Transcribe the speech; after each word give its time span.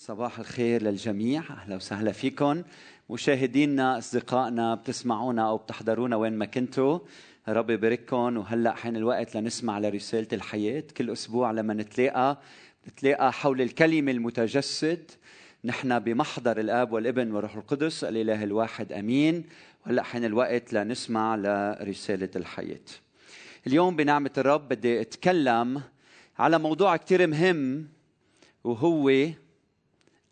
صباح 0.00 0.38
الخير 0.38 0.82
للجميع. 0.82 1.42
أهلا 1.50 1.76
وسهلا 1.76 2.12
فيكم. 2.12 2.62
مشاهدينا 3.10 3.98
أصدقائنا 3.98 4.74
بتسمعونا 4.74 5.48
أو 5.48 5.56
بتحضرونا 5.56 6.16
وين 6.16 6.32
ما 6.32 6.44
كنتوا. 6.44 6.98
ربي 7.48 7.72
يبارككم. 7.72 8.36
وهلأ 8.36 8.74
حين 8.74 8.96
الوقت 8.96 9.36
لنسمع 9.36 9.78
لرسالة 9.78 10.26
الحياة. 10.32 10.84
كل 10.96 11.10
أسبوع 11.10 11.50
لما 11.50 11.74
نتلاقى 11.74 12.38
نتلاقى 12.88 13.32
حول 13.32 13.62
الكلمة 13.62 14.12
المتجسد. 14.12 15.10
نحن 15.64 15.98
بمحضر 15.98 16.60
الآب 16.60 16.92
والابن 16.92 17.32
والروح 17.32 17.56
القدس. 17.56 18.04
الإله 18.04 18.44
الواحد 18.44 18.92
آمين. 18.92 19.44
وهلأ 19.86 20.02
حين 20.02 20.24
الوقت 20.24 20.72
لنسمع 20.72 21.36
لرسالة 21.36 22.30
الحياة. 22.36 22.86
اليوم 23.66 23.96
بنعمة 23.96 24.30
الرب 24.38 24.68
بدي 24.68 25.00
أتكلم 25.00 25.82
على 26.38 26.58
موضوع 26.58 26.96
كثير 26.96 27.26
مهم 27.26 27.88
وهو 28.64 29.10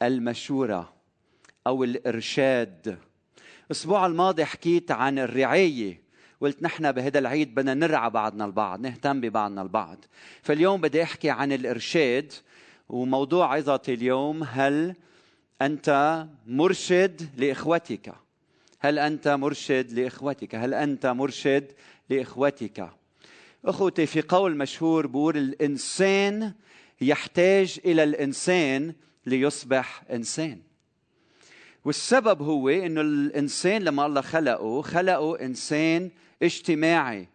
المشورة 0.03 0.93
أو 1.67 1.85
الإرشاد. 1.85 2.99
الأسبوع 3.67 4.07
الماضي 4.07 4.45
حكيت 4.45 4.91
عن 4.91 5.19
الرعاية 5.19 6.03
قلت 6.41 6.63
نحن 6.63 6.93
بهذا 6.93 7.19
العيد 7.19 7.55
بدنا 7.55 7.75
نرعى 7.75 8.11
بعضنا 8.11 8.45
البعض 8.45 8.81
نهتم 8.81 9.21
ببعضنا 9.21 9.63
البعض. 9.63 10.05
فاليوم 10.43 10.81
بدي 10.81 11.03
أحكي 11.03 11.31
عن 11.31 11.53
الإرشاد 11.53 12.33
وموضوع 12.89 13.55
عظتي 13.55 13.95
اليوم 13.95 14.43
هل 14.43 14.95
أنت 15.63 16.27
مرشد 16.47 17.23
لإخوتك؟ 17.37 18.15
هل 18.79 18.99
أنت 18.99 19.29
مرشد 19.29 19.93
لإخوتك؟ 19.93 20.55
هل 20.55 20.75
أنت 20.75 21.07
مرشد 21.07 21.73
لإخوتك؟ 22.11 22.91
أخوتي 23.65 24.07
في 24.07 24.23
قول 24.23 24.57
مشهور 24.57 25.07
بقول 25.07 25.37
الإنسان 25.37 26.53
يحتاج 27.01 27.81
إلى 27.85 28.05
الإنسان 28.05 28.95
ليصبح 29.27 30.03
إنسان. 30.13 30.59
والسبب 31.85 32.43
هو 32.43 32.69
إنه 32.69 33.01
الإنسان 33.01 33.83
لما 33.83 34.07
الله 34.07 34.21
خلقه 34.21 34.83
خلقه 34.83 35.41
إنسان 35.41 36.11
اجتماعي. 36.43 37.29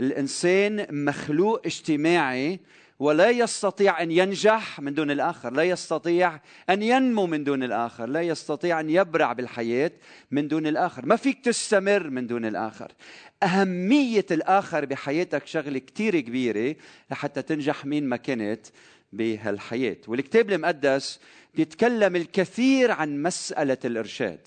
الإنسان 0.00 1.04
مخلوق 1.04 1.60
اجتماعي 1.66 2.60
ولا 2.98 3.30
يستطيع 3.30 4.02
أن 4.02 4.10
ينجح 4.10 4.80
من 4.80 4.94
دون 4.94 5.10
الآخر، 5.10 5.52
لا 5.52 5.62
يستطيع 5.62 6.40
أن 6.70 6.82
ينمو 6.82 7.26
من 7.26 7.44
دون 7.44 7.62
الآخر، 7.62 8.06
لا 8.06 8.22
يستطيع 8.22 8.80
أن 8.80 8.90
يبرع 8.90 9.32
بالحياة 9.32 9.90
من 10.30 10.48
دون 10.48 10.66
الآخر، 10.66 11.06
ما 11.06 11.16
فيك 11.16 11.44
تستمر 11.44 12.10
من 12.10 12.26
دون 12.26 12.44
الآخر. 12.44 12.92
أهمية 13.42 14.26
الآخر 14.30 14.84
بحياتك 14.84 15.46
شغلة 15.46 15.78
كثير 15.78 16.20
كبيرة 16.20 16.76
لحتى 17.10 17.42
تنجح 17.42 17.84
مين 17.86 18.04
ما 18.04 18.16
كنت. 18.16 18.66
بهالحياة، 19.12 19.96
والكتاب 20.06 20.50
المقدس 20.50 21.20
بيتكلم 21.54 22.16
الكثير 22.16 22.90
عن 22.90 23.22
مسألة 23.22 23.78
الإرشاد. 23.84 24.40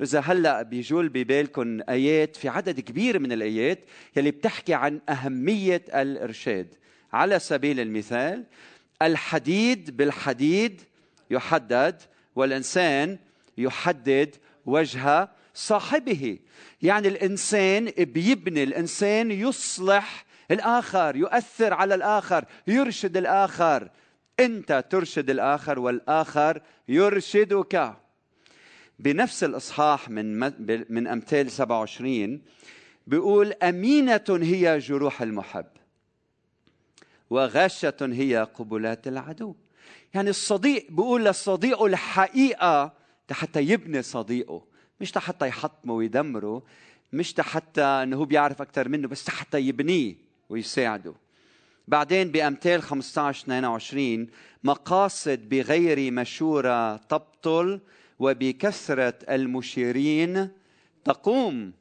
إذا 0.00 0.20
هلأ 0.20 0.62
بيجول 0.62 1.08
ببالكم 1.08 1.80
آيات 1.88 2.36
في 2.36 2.48
عدد 2.48 2.80
كبير 2.80 3.18
من 3.18 3.32
الآيات 3.32 3.78
يلي 4.16 4.30
بتحكي 4.30 4.74
عن 4.74 5.00
أهمية 5.08 5.82
الإرشاد. 5.94 6.74
على 7.12 7.38
سبيل 7.38 7.80
المثال 7.80 8.44
الحديد 9.02 9.96
بالحديد 9.96 10.82
يحدد 11.30 12.02
والإنسان 12.36 13.18
يحدد 13.58 14.34
وجه 14.66 15.28
صاحبه. 15.54 16.38
يعني 16.82 17.08
الإنسان 17.08 17.90
بيبني 17.98 18.62
الإنسان 18.62 19.30
يصلح 19.30 20.24
الآخر 20.50 21.16
يؤثر 21.16 21.74
على 21.74 21.94
الآخر 21.94 22.44
يرشد 22.66 23.16
الآخر. 23.16 23.90
أنت 24.40 24.84
ترشد 24.90 25.30
الآخر 25.30 25.78
والآخر 25.78 26.62
يرشدك. 26.88 27.96
بنفس 28.98 29.44
الإصحاح 29.44 30.08
من 30.10 30.38
من 30.92 31.06
أمثال 31.06 31.50
27 31.50 32.42
بيقول 33.06 33.52
أمينة 33.52 34.24
هي 34.28 34.78
جروح 34.78 35.22
المحب 35.22 35.66
وغاشة 37.30 37.96
هي 38.00 38.48
قبلات 38.54 39.08
العدو. 39.08 39.54
يعني 40.14 40.30
الصديق 40.30 40.86
بيقول 40.90 41.24
للصديق 41.24 41.82
الحقيقة 41.82 42.92
حتى 43.30 43.60
يبني 43.62 44.02
صديقه 44.02 44.62
مش 45.00 45.18
حتى 45.18 45.48
يحطمه 45.48 45.94
ويدمره 45.94 46.62
مش 47.12 47.34
حتى 47.40 47.82
انه 47.82 48.16
هو 48.16 48.24
بيعرف 48.24 48.62
أكثر 48.62 48.88
منه 48.88 49.08
بس 49.08 49.30
حتى 49.30 49.58
يبنيه. 49.58 50.29
ويساعده 50.50 51.14
بعدين 51.88 52.30
بأمثال 52.30 52.82
15 52.82 53.42
22 53.42 54.26
مقاصد 54.64 55.48
بغير 55.48 56.12
مشورة 56.12 56.96
تبطل 56.96 57.80
وبكثرة 58.18 59.14
المشيرين 59.30 60.48
تقوم. 61.04 61.72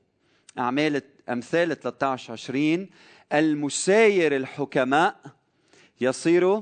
أعمال 0.59 1.01
أمثال 1.29 1.79
13 1.79 2.33
20 2.33 2.89
المساير 3.33 4.35
الحكماء 4.35 5.19
يصير 6.01 6.61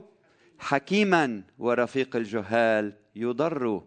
حكيما 0.59 1.43
ورفيق 1.59 2.15
الجهال 2.15 2.93
يضر. 3.15 3.83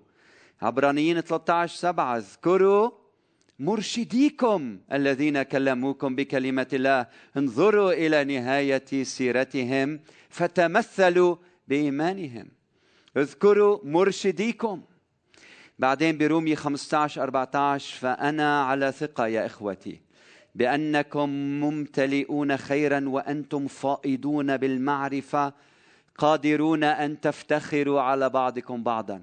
عبرانيين 0.62 1.20
13 1.20 1.76
7 1.76 2.16
اذكروا 2.16 2.90
مرشديكم 3.60 4.78
الذين 4.92 5.42
كلموكم 5.42 6.16
بكلمة 6.16 6.66
الله. 6.72 7.06
انظروا 7.36 7.92
إلى 7.92 8.24
نهاية 8.24 9.02
سيرتهم 9.02 10.00
فتمثلوا 10.28 11.36
بإيمانهم. 11.68 12.48
اذكروا 13.16 13.78
مرشديكم. 13.84 14.82
بعدين 15.78 16.18
برومي 16.18 16.56
15 16.56 17.22
14 17.22 17.98
فأنا 17.98 18.62
على 18.62 18.92
ثقة 18.92 19.26
يا 19.26 19.46
إخوتي 19.46 20.00
بأنكم 20.54 21.28
ممتلئون 21.60 22.56
خيرا 22.56 23.08
وأنتم 23.08 23.66
فائضون 23.66 24.56
بالمعرفة 24.56 25.52
قادرون 26.18 26.84
أن 26.84 27.20
تفتخروا 27.20 28.00
على 28.00 28.28
بعضكم 28.28 28.82
بعضا. 28.82 29.22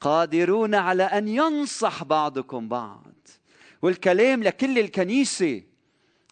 قادرون 0.00 0.74
على 0.74 1.02
أن 1.02 1.28
ينصح 1.28 2.04
بعضكم 2.04 2.68
بعض. 2.68 3.12
والكلام 3.82 4.42
لكل 4.42 4.78
الكنيسة 4.78 5.62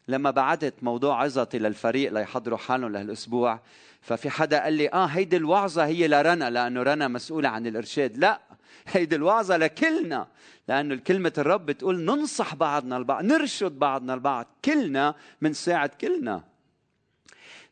لما 0.09 0.31
بعدت 0.31 0.75
موضوع 0.83 1.23
عظتي 1.23 1.59
للفريق 1.59 2.13
ليحضروا 2.13 2.59
حالهم 2.59 2.93
لهالأسبوع 2.93 3.61
ففي 4.01 4.31
حدا 4.31 4.63
قال 4.63 4.73
لي 4.73 4.89
آه 4.93 5.05
هيدي 5.07 5.37
الوعظة 5.37 5.87
هي 5.87 6.09
لرنا 6.09 6.51
لأنه 6.51 6.83
رنا 6.83 7.09
مسؤوله 7.09 7.49
عن 7.49 7.67
الإرشاد. 7.67 8.19
لا 8.19 8.41
هيدي 8.87 9.17
الوعظة 9.17 9.57
لكلنا 9.57 10.27
لأنه 10.69 10.97
كلمه 10.97 11.33
الرب 11.39 11.67
بتقول 11.67 12.01
ننصح 12.01 12.55
بعضنا 12.55 12.97
البعض 12.97 13.25
نرشد 13.25 13.79
بعضنا 13.79 14.15
البعض 14.15 14.47
كلنا 14.65 15.15
بنساعد 15.43 15.89
كلنا. 15.89 16.45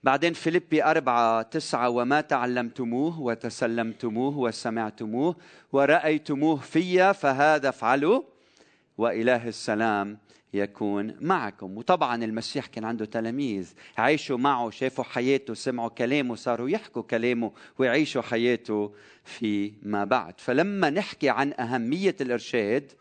بعدين 0.02 0.32
فيليبي 0.32 0.84
أربعة 0.84 1.42
تسعة 1.42 1.88
وما 1.88 2.20
تعلمتموه 2.20 3.20
وتسلمتموه 3.20 4.38
وسمعتموه 4.38 5.36
ورأيتموه 5.72 6.56
في 6.56 7.14
فهذا 7.14 7.68
افعلوا 7.68 8.22
وإله 8.98 9.48
السلام 9.48 10.18
يكون 10.54 11.16
معكم. 11.20 11.78
وطبعا 11.78 12.24
المسيح 12.24 12.66
كان 12.66 12.84
عنده 12.84 13.04
تلاميذ 13.04 13.72
عيشوا 13.98 14.38
معه 14.38 14.70
شافوا 14.70 15.04
حياته 15.04 15.54
سمعوا 15.54 15.88
كلامه 15.88 16.34
صاروا 16.34 16.68
يحكوا 16.68 17.02
كلامه 17.02 17.52
ويعيشوا 17.78 18.22
حياته 18.22 18.92
فيما 19.24 20.04
بعد. 20.04 20.34
فلما 20.38 20.90
نحكي 20.90 21.28
عن 21.28 21.52
أهمية 21.52 22.16
الإرشاد 22.20 22.92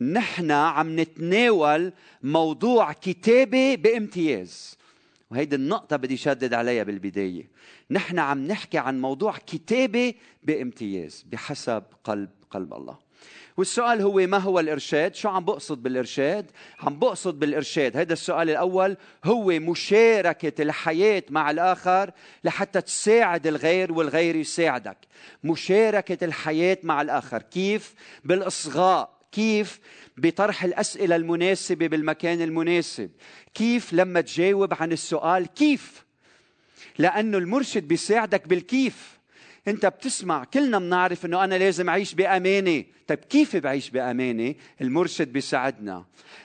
نحن 0.00 0.50
عم 0.50 1.00
نتناول 1.00 1.92
موضوع 2.22 2.92
كتابي 2.92 3.76
بامتياز. 3.76 4.76
وهيدي 5.30 5.56
النقطة 5.56 5.96
بدي 5.96 6.16
شدد 6.16 6.54
عليها 6.54 6.82
بالبداية 6.82 7.50
نحن 7.90 8.18
عم 8.18 8.46
نحكي 8.46 8.78
عن 8.78 9.00
موضوع 9.00 9.36
كتابي 9.46 10.16
بامتياز 10.42 11.24
بحسب 11.32 11.82
قلب 12.04 12.30
قلب 12.50 12.74
الله 12.74 13.06
والسؤال 13.56 14.02
هو 14.02 14.12
ما 14.12 14.38
هو 14.38 14.60
الإرشاد؟ 14.60 15.14
شو 15.14 15.28
عم 15.28 15.44
بقصد 15.44 15.82
بالإرشاد؟ 15.82 16.50
عم 16.80 16.98
بقصد 16.98 17.38
بالإرشاد 17.38 17.96
هذا 17.96 18.12
السؤال 18.12 18.50
الأول 18.50 18.96
هو 19.24 19.46
مشاركة 19.46 20.62
الحياة 20.62 21.22
مع 21.30 21.50
الآخر 21.50 22.10
لحتى 22.44 22.80
تساعد 22.80 23.46
الغير 23.46 23.92
والغير 23.92 24.36
يساعدك 24.36 24.98
مشاركة 25.44 26.24
الحياة 26.24 26.78
مع 26.82 27.02
الآخر 27.02 27.42
كيف؟ 27.42 27.94
بالإصغاء 28.24 29.15
كيف 29.32 29.80
بطرح 30.16 30.64
الأسئلة 30.64 31.16
المناسبة 31.16 31.86
بالمكان 31.86 32.42
المناسب. 32.42 33.10
كيف 33.54 33.92
لما 33.92 34.20
تجاوب 34.20 34.74
عن 34.74 34.92
السؤال 34.92 35.46
كيف؟ 35.46 36.04
لأنه 36.98 37.38
المرشد 37.38 37.88
بيساعدك 37.88 38.48
بالكيف. 38.48 39.18
أنت 39.68 39.86
بتسمع 39.86 40.44
كلنا 40.44 40.78
بنعرف 40.78 41.26
إنه 41.26 41.44
أنا 41.44 41.54
لازم 41.54 41.88
أعيش 41.88 42.14
بأمانة. 42.14 42.84
طيب 43.06 43.18
كيف 43.18 43.56
بعيش 43.56 43.90
بأمانة؟ 43.90 44.54
المرشد 44.80 45.32
بيساعدنا. 45.32 46.04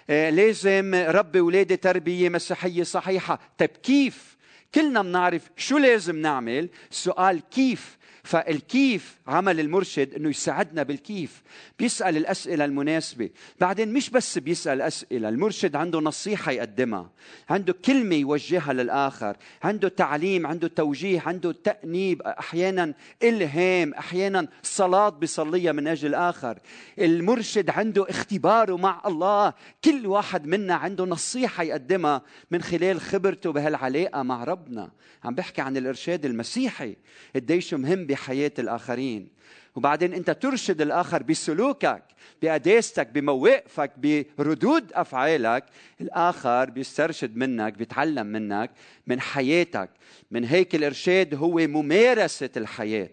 آه 0.09 0.29
لازم 0.29 0.95
ربي 0.95 1.39
اولادي 1.39 1.77
تربية 1.77 2.29
مسيحية 2.29 2.83
صحيحة. 2.83 3.39
طيب 3.57 3.69
كيف؟ 3.69 4.37
كلنا 4.75 5.01
بنعرف 5.01 5.49
شو 5.57 5.77
لازم 5.77 6.15
نعمل. 6.15 6.69
السؤال 6.91 7.41
كيف؟ 7.49 7.97
فالكيف 8.23 9.17
عمل 9.27 9.59
المرشد 9.59 10.13
إنه 10.13 10.29
يساعدنا 10.29 10.83
بالكيف. 10.83 11.43
بيسأل 11.79 12.17
الأسئلة 12.17 12.65
المناسبة. 12.65 13.29
بعدين 13.59 13.93
مش 13.93 14.09
بس 14.09 14.37
بيسأل 14.37 14.81
أسئلة 14.81 15.29
المرشد 15.29 15.75
عنده 15.75 15.99
نصيحة 15.99 16.51
يقدمها. 16.51 17.11
عنده 17.49 17.73
كلمة 17.73 18.15
يوجهها 18.15 18.73
للآخر. 18.73 19.37
عنده 19.63 19.89
تعليم 19.89 20.47
عنده 20.47 20.67
توجيه 20.67 21.21
عنده 21.25 21.51
تأنيب 21.63 22.21
أحيانا 22.21 22.93
إلهام 23.23 23.93
أحيانا 23.93 24.47
صلاة 24.63 25.09
بيصليها 25.09 25.71
من 25.71 25.87
أجل 25.87 26.07
الآخر. 26.07 26.59
المرشد 26.99 27.69
عنده 27.69 28.05
اختباره 28.09 28.77
مع 28.77 29.01
الله. 29.05 29.53
كل 29.85 30.07
واحد 30.07 30.45
منا 30.45 30.75
عنده 30.75 31.05
نصيحة 31.05 31.63
يقدمها 31.63 32.21
من 32.51 32.61
خلال 32.61 33.01
خبرته 33.01 33.51
بهالعلاقة 33.51 34.23
مع 34.23 34.43
ربنا. 34.43 34.91
عم 35.23 35.35
بحكي 35.35 35.61
عن 35.61 35.77
الإرشاد 35.77 36.25
المسيحي. 36.25 36.95
قديش 37.35 37.73
مهم 37.73 38.05
بحياة 38.11 38.51
الآخرين. 38.59 39.27
وبعدين 39.75 40.13
أنت 40.13 40.31
ترشد 40.31 40.81
الآخر 40.81 41.23
بسلوكك 41.23 42.03
بقداستك 42.41 43.07
بمواقفك 43.07 43.91
بردود 44.37 44.93
أفعالك 44.93 45.65
الآخر 46.01 46.69
بيسترشد 46.69 47.35
منك 47.35 47.73
بيتعلم 47.73 48.27
منك 48.27 48.71
من 49.07 49.21
حياتك. 49.21 49.89
من 50.31 50.43
هيك 50.45 50.75
الإرشاد 50.75 51.35
هو 51.35 51.53
ممارسة 51.53 52.49
الحياة. 52.57 53.09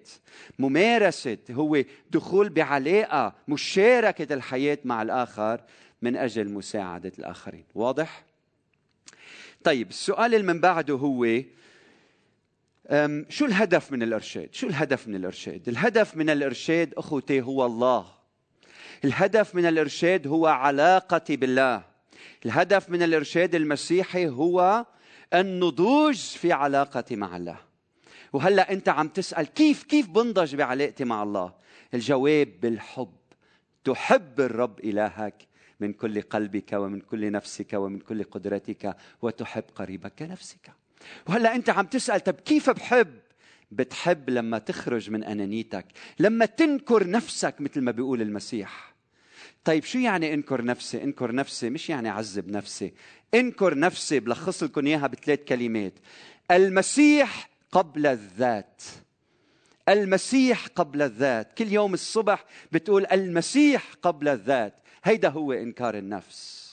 ممارسة 0.59 1.39
هو 1.51 1.83
دخول 2.11 2.49
بعلاقة 2.49 3.35
مشاركة 3.49 4.35
الحياة 4.35 4.79
مع 4.85 5.03
الآخر 5.03 5.61
من 6.03 6.17
أجل 6.17 6.49
مساعدة 6.49 7.13
الآخرين. 7.19 7.65
واضح؟ 7.75 8.25
طيب 9.65 9.89
السؤال 9.89 10.35
اللي 10.35 10.47
من 10.53 10.61
بعده 10.61 10.95
هو 10.95 11.25
شو 13.29 13.45
الهدف 13.45 13.93
من 13.93 14.03
الإرشاد؟ 14.03 14.49
شو 14.53 14.67
الهدف 14.67 15.09
من 15.09 15.15
الإرشاد؟ 15.15 15.69
الهدف 15.69 16.17
من 16.17 16.31
الإرشاد 16.31 16.95
أخوتي 16.95 17.41
هو 17.41 17.67
الله. 17.67 18.07
الهدف 19.05 19.55
من 19.55 19.67
الإرشاد 19.67 20.27
هو 20.27 20.47
علاقتي 20.47 21.37
بالله. 21.37 21.85
الهدف 22.47 22.91
من 22.91 23.03
الإرشاد 23.03 23.55
المسيحي 23.55 24.29
هو 24.29 24.87
النضوج 25.35 26.17
في 26.17 26.53
علاقتي 26.53 27.17
مع 27.17 27.37
الله. 27.37 27.57
وهلأ 28.33 28.73
أنت 28.73 28.89
عم 28.89 29.09
تسأل 29.09 29.47
كيف 29.47 29.83
كيف 29.83 30.09
بنضج 30.09 30.55
بعلاقتي 30.55 31.05
مع 31.05 31.23
الله؟ 31.23 31.53
الجواب 31.95 32.49
بالحب. 32.63 33.17
تحب 33.85 34.41
الرب 34.41 34.81
إلهك 34.81 35.47
من 35.81 35.93
كل 35.93 36.23
قلبك 36.23 36.73
ومن 36.73 37.01
كل 37.01 37.33
نفسك 37.33 37.73
ومن 37.73 37.99
كل 37.99 38.25
قدرتك 38.25 38.97
وتحب 39.23 39.65
قريبك 39.75 40.13
كنفسك. 40.19 40.71
وهلا 41.27 41.55
انت 41.55 41.71
عم 41.71 41.87
تسأل 41.87 42.25
طب 42.25 42.35
كيف 42.35 42.71
بحب؟ 42.71 43.19
بتحب 43.71 44.31
لما 44.31 44.59
تخرج 44.59 45.11
من 45.11 45.25
أنانيتك 45.25 45.87
لما 46.19 46.47
تنكر 46.47 47.11
نفسك 47.11 47.55
مثل 47.61 47.81
ما 47.81 47.91
بيقول 47.91 48.23
المسيح. 48.23 48.95
طيب 49.65 49.85
شو 49.85 49.99
يعني 49.99 50.35
انكر 50.35 50.65
نفسي؟ 50.65 51.03
انكر 51.05 51.35
نفسي 51.35 51.71
مش 51.71 51.91
يعني 51.91 52.09
عذب 52.09 52.49
نفسي. 52.51 52.93
انكر 53.35 53.79
نفسي 53.79 54.21
بلخص 54.21 54.63
لكم 54.63 54.87
إياها 54.87 55.07
بثلاث 55.07 55.39
كلمات. 55.45 55.93
المسيح 56.51 57.51
قبل 57.73 58.07
الذات. 58.07 58.83
المسيح 59.89 60.67
قبل 60.67 61.03
الذات. 61.03 61.53
كل 61.59 61.73
يوم 61.73 61.95
الصبح 61.95 62.45
بتقول 62.73 63.07
المسيح 63.13 63.93
قبل 64.03 64.29
الذات. 64.29 64.75
هيدا 65.05 65.29
هو 65.29 65.53
إنكار 65.53 65.99
النفس. 65.99 66.69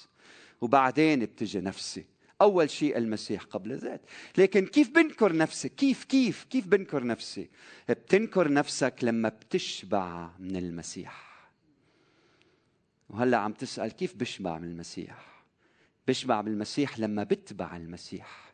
وبعدين 0.62 1.20
بتجي 1.20 1.60
نفسي. 1.60 2.15
أول 2.42 2.70
شيء 2.70 2.98
المسيح 2.98 3.44
قبل 3.44 3.72
الذات 3.72 4.02
لكن 4.38 4.66
كيف 4.66 4.90
بنكر 4.90 5.36
نفسي 5.36 5.70
كيف 5.70 6.04
كيف 6.04 6.44
كيف 6.44 6.68
بنكر 6.68 7.04
نفسي؟ 7.04 7.50
بتنكر 7.90 8.52
نفسك 8.52 8.96
لما 9.02 9.30
بتشبع 9.30 10.30
من 10.40 10.56
المسيح. 10.56 11.36
وهلأ 13.10 13.38
عم 13.38 13.54
تسأل 13.54 13.92
كيف 13.92 14.16
بشبع 14.16 14.58
من 14.58 14.68
المسيح؟ 14.68 15.44
بشبع 16.08 16.42
بالمسيح 16.42 17.00
لما 17.00 17.24
بتبع 17.24 17.78
المسيح. 17.78 18.54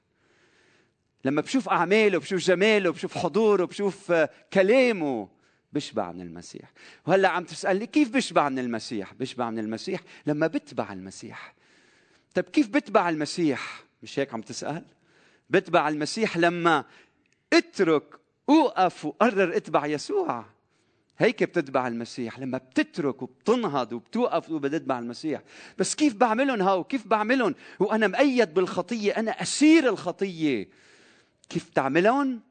لما 1.26 1.42
بشوف 1.42 1.70
أعماله 1.70 2.18
بشوف 2.20 2.40
جماله 2.40 2.92
بشوف 2.92 3.18
حضوره 3.18 3.66
بشوف 3.66 4.14
كلامه 4.54 5.30
بشبع 5.74 6.12
من 6.12 6.22
المسيح. 6.22 6.72
وهلأ 7.08 7.30
عم 7.30 7.44
تسألني 7.44 7.86
كيف 7.86 8.10
بشبع 8.10 8.50
من 8.50 8.60
المسيح؟ 8.60 9.14
بشبع 9.14 9.50
من 9.50 9.60
المسيح 9.60 10.02
لما 10.26 10.48
بتبع 10.48 10.94
المسيح. 10.94 11.54
طيب 12.36 12.46
كيف 12.46 12.68
بتبع 12.70 13.10
المسيح؟ 13.10 13.84
مش 14.04 14.20
هيك 14.20 14.34
عم 14.34 14.42
تسأل؟ 14.42 14.86
بتبع 15.50 15.90
المسيح 15.90 16.38
لما 16.38 16.86
اترك 17.54 18.04
أوقف 18.50 19.06
وقرر 19.06 19.56
اتبع 19.58 19.86
يسوع. 19.86 20.46
هيك 21.18 21.44
بتتبع 21.44 21.88
المسيح 21.88 22.40
لما 22.40 22.58
بتترك 22.58 23.22
وبتنهض 23.22 23.94
وبتوقف 23.94 24.50
وبدي 24.50 24.76
اتبع 24.76 25.00
المسيح. 25.00 25.42
بس 25.78 25.96
كيف 25.96 26.14
بعملهم 26.16 26.62
هاو؟ 26.62 26.84
كيف 26.84 27.08
بعملهم؟ 27.08 27.56
وأنا 27.80 28.08
مقيد 28.08 28.54
بالخطية 28.54 29.12
أنا 29.12 29.32
أسير 29.32 29.90
الخطية. 29.90 30.70
كيف 31.50 31.70
تعملهم؟ 31.70 32.42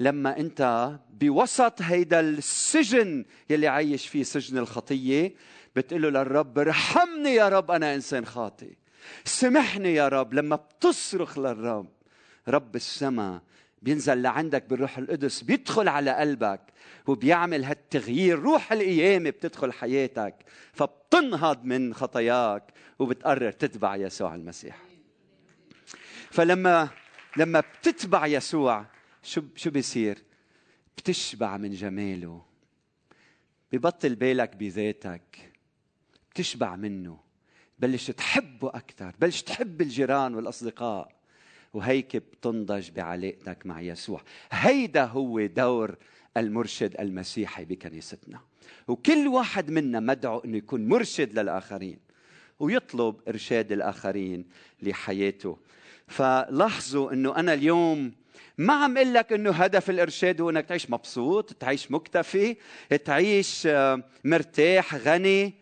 لما 0.00 0.40
أنت 0.40 0.90
بوسط 1.10 1.82
هيدا 1.82 2.20
السجن 2.20 3.24
يلي 3.50 3.66
عايش 3.68 4.08
فيه 4.08 4.22
سجن 4.22 4.58
الخطية 4.58 5.34
بتقول 5.76 6.02
له 6.02 6.08
للرب 6.10 6.58
ارحمني 6.58 7.34
يا 7.34 7.48
رب 7.48 7.70
أنا 7.70 7.94
إنسان 7.94 8.26
خاطئ. 8.26 8.72
سمحني 9.24 9.94
يا 9.94 10.08
رب 10.08 10.34
لما 10.34 10.56
بتصرخ 10.56 11.38
للرب. 11.38 11.88
رب 12.48 12.76
السماء 12.76 13.42
بينزل 13.82 14.22
لعندك 14.22 14.64
بالروح 14.64 14.98
القدس 14.98 15.42
بيدخل 15.42 15.88
على 15.88 16.10
قلبك 16.10 16.60
وبيعمل 17.06 17.64
هالتغيير. 17.64 18.38
روح 18.38 18.72
القيامة 18.72 19.30
بتدخل 19.30 19.72
حياتك 19.72 20.34
فبتنهض 20.72 21.64
من 21.64 21.94
خطاياك 21.94 22.72
وبتقرر 22.98 23.50
تتبع 23.50 23.96
يسوع 23.96 24.34
المسيح. 24.34 24.78
فلما 26.30 26.88
لما 27.36 27.60
بتتبع 27.60 28.26
يسوع 28.26 28.86
شو 29.22 29.42
شو 29.56 29.70
بيصير؟ 29.70 30.18
بتشبع 30.96 31.56
من 31.56 31.70
جماله 31.70 32.42
ببطل 33.72 34.14
بالك 34.14 34.56
بذاتك 34.56 35.52
بتشبع 36.30 36.76
منه. 36.76 37.29
بلش 37.80 38.10
تحبه 38.10 38.68
أكثر 38.68 39.14
بلش 39.20 39.42
تحب 39.42 39.80
الجيران 39.80 40.34
والأصدقاء. 40.34 41.20
وهيك 41.74 42.16
بتنضج 42.16 42.90
بعلاقتك 42.90 43.66
مع 43.66 43.80
يسوع. 43.80 44.22
هيدا 44.52 45.04
هو 45.04 45.46
دور 45.46 45.96
المرشد 46.36 47.00
المسيحي 47.00 47.64
بكنيستنا. 47.64 48.40
وكل 48.88 49.28
واحد 49.28 49.70
منا 49.70 50.00
مدعو 50.00 50.38
إنه 50.38 50.56
يكون 50.56 50.88
مرشد 50.88 51.38
للآخرين 51.38 51.98
ويطلب 52.60 53.16
إرشاد 53.28 53.72
الآخرين 53.72 54.44
لحياته. 54.82 55.56
فلاحظوا 56.08 57.12
إنه 57.12 57.36
أنا 57.36 57.54
اليوم 57.54 58.12
ما 58.58 58.72
عم 58.74 58.96
أقول 58.96 59.14
لك 59.14 59.32
إنه 59.32 59.50
هدف 59.50 59.90
الإرشاد 59.90 60.40
هو 60.40 60.50
إنك 60.50 60.66
تعيش 60.66 60.90
مبسوط 60.90 61.52
تعيش 61.52 61.90
مكتفي 61.90 62.56
تعيش 63.04 63.66
آه، 63.66 64.02
مرتاح 64.24 64.94
غني. 64.94 65.59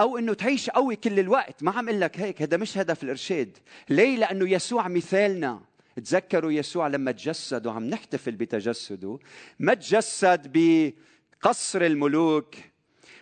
أو 0.00 0.18
إنه 0.18 0.34
تعيش 0.34 0.70
قوي 0.70 0.96
كل 0.96 1.20
الوقت. 1.20 1.62
ما 1.62 1.70
عم 1.70 1.88
أقول 1.88 2.00
لك 2.00 2.20
هيك 2.20 2.42
هذا 2.42 2.56
مش 2.56 2.78
هدف 2.78 3.02
الإرشاد. 3.02 3.58
ليه؟ 3.88 4.16
لأنه 4.16 4.50
يسوع 4.50 4.88
مثالنا. 4.88 5.62
تذكروا 5.96 6.52
يسوع 6.52 6.88
لما 6.88 7.12
تجسد 7.12 7.66
وعم 7.66 7.84
نحتفل 7.84 8.32
بتجسده. 8.32 9.18
ما 9.58 9.74
تجسد 9.74 10.52
بقصر 10.52 11.82
الملوك 11.82 12.54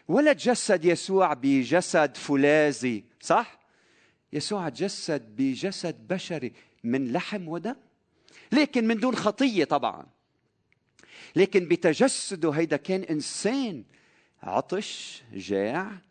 ولا 0.08 0.32
تجسد 0.32 0.84
يسوع 0.84 1.34
بجسد 1.34 2.16
فولاذي 2.16 3.04
صح؟ 3.20 3.58
يسوع 4.32 4.68
تجسد 4.68 5.36
بجسد 5.36 6.08
بشري 6.08 6.52
من 6.84 7.12
لحم 7.12 7.48
ودم. 7.48 7.76
لكن 8.52 8.86
من 8.86 8.96
دون 8.96 9.16
خطية 9.16 9.64
طبعا. 9.64 10.06
لكن 11.36 11.68
بتجسده 11.68 12.50
هيدا 12.50 12.76
كان 12.76 13.02
إنسان 13.02 13.84
عطش 14.42 15.22
جاع 15.32 16.07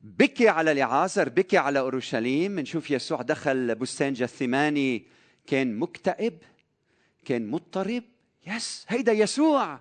بكي 0.00 0.48
على 0.48 0.74
لعازر 0.74 1.28
بكي 1.28 1.58
على 1.58 1.78
أورشليم. 1.78 2.56
بنشوف 2.56 2.90
يسوع 2.90 3.22
دخل 3.22 3.74
بستان 3.74 4.12
جثماني 4.12 5.04
كان 5.46 5.78
مكتئب 5.78 6.38
كان 7.24 7.50
مضطرب. 7.50 8.02
يس 8.46 8.86
هيدا 8.88 9.12
يسوع 9.12 9.80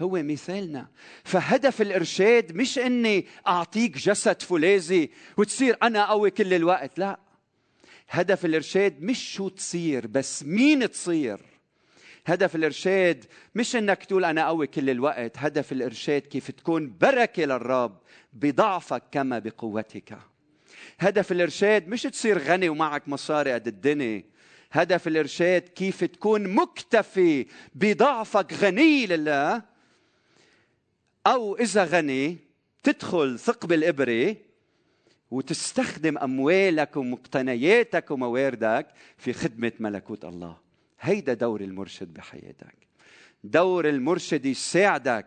هو 0.00 0.22
مثالنا. 0.22 0.88
فهدف 1.24 1.82
الإرشاد 1.82 2.56
مش 2.56 2.78
إني 2.78 3.26
أعطيك 3.46 3.98
جسد 3.98 4.42
فولاذي 4.42 5.10
وتصير 5.36 5.76
أنا 5.82 6.08
قوي 6.08 6.30
كل 6.30 6.54
الوقت 6.54 6.98
لا. 6.98 7.18
هدف 8.08 8.44
الإرشاد 8.44 9.02
مش 9.02 9.32
شو 9.32 9.48
تصير 9.48 10.06
بس 10.06 10.42
مين 10.42 10.90
تصير. 10.90 11.40
هدف 12.26 12.56
الإرشاد 12.56 13.24
مش 13.54 13.76
إنك 13.76 14.04
تقول 14.04 14.24
أنا 14.24 14.46
قوي 14.46 14.66
كل 14.66 14.90
الوقت. 14.90 15.32
هدف 15.36 15.72
الإرشاد 15.72 16.22
كيف 16.22 16.50
تكون 16.50 16.96
بركة 17.00 17.44
للرب. 17.44 17.98
بضعفك 18.32 19.02
كما 19.12 19.38
بقوتك. 19.38 20.18
هدف 21.00 21.32
الإرشاد 21.32 21.88
مش 21.88 22.02
تصير 22.02 22.38
غني 22.38 22.68
ومعك 22.68 23.08
مصاري 23.08 23.52
قد 23.52 23.68
الدنيا. 23.68 24.24
هدف 24.72 25.08
الإرشاد 25.08 25.62
كيف 25.62 26.04
تكون 26.04 26.54
مكتفي 26.54 27.46
بضعفك 27.74 28.52
غني 28.52 29.06
لله 29.06 29.62
أو 31.26 31.56
إذا 31.56 31.84
غني 31.84 32.38
تدخل 32.82 33.38
ثقب 33.38 33.72
الإبرة 33.72 34.36
وتستخدم 35.30 36.18
أموالك 36.18 36.96
ومقتنياتك 36.96 38.10
ومواردك 38.10 38.86
في 39.18 39.32
خدمة 39.32 39.72
ملكوت 39.80 40.24
الله. 40.24 40.56
هيدا 41.00 41.34
دور 41.34 41.60
المرشد 41.60 42.14
بحياتك. 42.14 42.74
دور 43.44 43.88
المرشد 43.88 44.46
يساعدك 44.46 45.26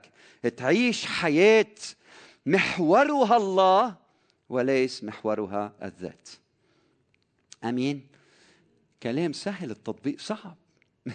تعيش 0.58 1.06
حياة 1.06 1.76
محورها 2.46 3.38
الله 3.38 3.96
وليس 4.50 5.04
محورها 5.04 5.74
الذات. 5.84 6.30
آمين. 7.64 8.08
كلام 9.04 9.34
سهل 9.34 9.72
التطبيق 9.72 10.20
صعب. 10.20 10.58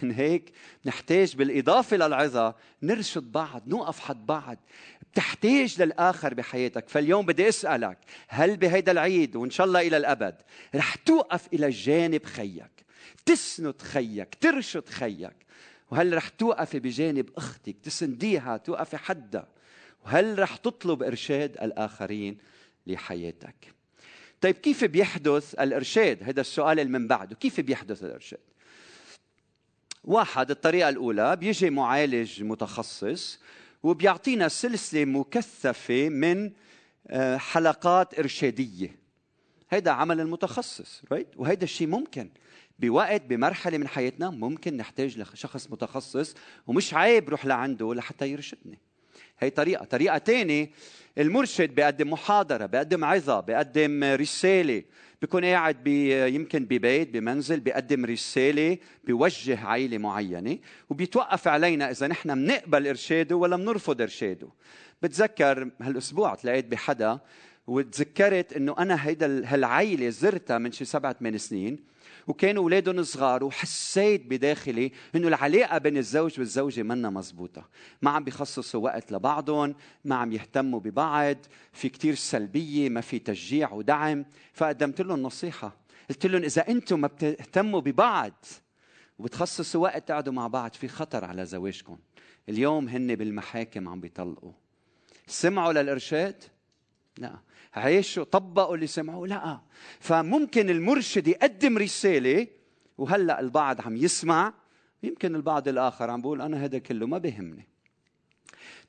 من 0.02 0.12
هيك 0.12 0.52
نحتاج 0.84 1.36
بالإضافة 1.36 1.96
للعظة 1.96 2.54
نرشد 2.82 3.32
بعض 3.32 3.62
نوقف 3.66 4.00
حد 4.00 4.26
بعض. 4.26 4.58
بتحتاج 5.12 5.82
للآخر 5.82 6.34
بحياتك. 6.34 6.88
فاليوم 6.88 7.26
بدي 7.26 7.48
أسألك 7.48 7.98
هل 8.28 8.56
بهيدا 8.56 8.92
العيد 8.92 9.36
وإن 9.36 9.50
شاء 9.50 9.66
الله 9.66 9.80
إلى 9.80 9.96
الأبد 9.96 10.34
رح 10.74 10.94
توقف 10.94 11.48
إلى 11.52 11.70
جانب 11.70 12.24
خيك 12.24 12.84
تسند 13.26 13.82
خيك 13.82 14.34
ترشد 14.40 14.88
خيك؟ 14.88 15.36
وهل 15.90 16.16
رح 16.16 16.28
توقفي 16.28 16.78
بجانب 16.78 17.30
أختك 17.36 17.76
تسنديها 17.82 18.56
توقفي 18.56 18.96
حدها؟ 18.96 19.57
وهل 20.04 20.38
رح 20.38 20.56
تطلب 20.56 21.02
إرشاد 21.02 21.56
الآخرين 21.62 22.38
لحياتك؟ 22.86 23.74
طيب 24.40 24.54
كيف 24.54 24.84
بيحدث 24.84 25.54
الإرشاد؟ 25.54 26.22
هذا 26.22 26.40
السؤال 26.40 26.80
اللي 26.80 26.98
من 26.98 27.08
بعده. 27.08 27.36
كيف 27.36 27.60
بيحدث 27.60 28.04
الإرشاد؟ 28.04 28.40
واحد 30.04 30.50
الطريقة 30.50 30.88
الأولى 30.88 31.36
بيجي 31.36 31.70
معالج 31.70 32.42
متخصص 32.42 33.40
وبيعطينا 33.82 34.48
سلسلة 34.48 35.04
مكثفة 35.04 36.08
من 36.08 36.52
آه، 37.06 37.36
حلقات 37.36 38.18
إرشادية. 38.18 38.98
هيدا 39.70 39.90
عمل 39.90 40.20
المتخصص 40.20 41.02
رايت 41.12 41.28
وهيدا 41.36 41.64
الشيء 41.64 41.86
ممكن. 41.86 42.30
بوقت 42.78 43.22
بمرحلة 43.22 43.78
من 43.78 43.88
حياتنا 43.88 44.30
ممكن 44.30 44.76
نحتاج 44.76 45.18
لشخص 45.18 45.70
متخصص 45.70 46.34
ومش 46.66 46.94
عيب 46.94 47.28
روح 47.28 47.46
لعنده 47.46 47.94
لحتى 47.94 48.28
يرشدني. 48.28 48.78
هي 49.38 49.50
طريقة 49.50 49.84
طريقة 49.84 50.18
تانية 50.18 50.70
المرشد 51.18 51.74
بيقدم 51.74 52.12
محاضرة 52.12 52.66
بيقدم 52.66 53.04
عظة 53.04 53.40
بيقدم 53.40 54.04
رسالة 54.04 54.82
بيكون 55.20 55.44
قاعد 55.44 55.84
بي 55.84 56.28
يمكن 56.34 56.64
ببيت 56.64 57.10
بمنزل 57.10 57.60
بيقدم 57.60 58.04
رسالة 58.04 58.78
بيوجه 59.04 59.66
عائلة 59.66 59.98
معينة 59.98 60.58
وبيتوقف 60.90 61.48
علينا 61.48 61.90
إذا 61.90 62.06
نحن 62.06 62.34
بنقبل 62.34 62.86
إرشاده 62.86 63.36
ولا 63.36 63.56
بنرفض 63.56 64.00
إرشاده. 64.02 64.48
بتذكر 65.02 65.70
هالأسبوع 65.80 66.34
تلاقيت 66.34 66.66
بحدا 66.66 67.18
وتذكرت 67.66 68.52
إنه 68.52 68.74
أنا 68.78 69.06
هيدا 69.06 69.42
هالعائله 69.46 70.08
زرتها 70.08 70.58
من 70.58 70.72
شي 70.72 70.84
سبعة 70.84 71.12
ثمان 71.12 71.38
سنين. 71.38 71.78
وكانوا 72.28 72.62
أولادهم 72.62 73.02
صغار 73.02 73.44
وحسيت 73.44 74.26
بداخلي 74.26 74.92
إنه 75.14 75.28
العلاقة 75.28 75.78
بين 75.78 75.96
الزوج 75.96 76.38
والزوجة 76.38 76.82
منا 76.82 77.10
مزبوطة. 77.10 77.68
ما 78.02 78.10
عم 78.10 78.24
بيخصصوا 78.24 78.80
وقت 78.80 79.12
لبعضهم 79.12 79.74
ما 80.04 80.14
عم 80.14 80.32
يهتموا 80.32 80.80
ببعض 80.80 81.36
في 81.72 81.88
كتير 81.88 82.14
سلبية 82.14 82.88
ما 82.88 83.00
في 83.00 83.18
تشجيع 83.18 83.72
ودعم. 83.72 84.24
فقدمت 84.52 85.00
لهم 85.00 85.22
نصيحة. 85.22 85.76
قلت 86.08 86.26
لهم 86.26 86.42
إذا 86.42 86.68
أنتم 86.68 87.00
ما 87.00 87.06
بتهتموا 87.06 87.80
ببعض 87.80 88.44
وبتخصصوا 89.18 89.82
وقت 89.82 90.08
تقعدوا 90.08 90.32
مع 90.32 90.46
بعض 90.46 90.72
في 90.72 90.88
خطر 90.88 91.24
على 91.24 91.46
زواجكم. 91.46 91.98
اليوم 92.48 92.88
هن 92.88 93.14
بالمحاكم 93.14 93.88
عم 93.88 94.00
بيطلقوا. 94.00 94.52
سمعوا 95.26 95.72
للإرشاد. 95.72 96.44
لا 97.18 97.38
عيشوا 97.74 98.24
طبقوا 98.24 98.74
اللي 98.74 98.86
سمعوه 98.86 99.26
لا. 99.28 99.60
فممكن 100.00 100.70
المرشد 100.70 101.28
يقدم 101.28 101.78
رسالة 101.78 102.46
وهلأ 102.98 103.40
البعض 103.40 103.80
عم 103.80 103.96
يسمع 103.96 104.54
يمكن 105.02 105.34
البعض 105.34 105.68
الآخر 105.68 106.10
عم 106.10 106.20
بقول 106.20 106.42
أنا 106.42 106.64
هذا 106.64 106.78
كله 106.78 107.06
ما 107.06 107.18
بيهمني 107.18 107.68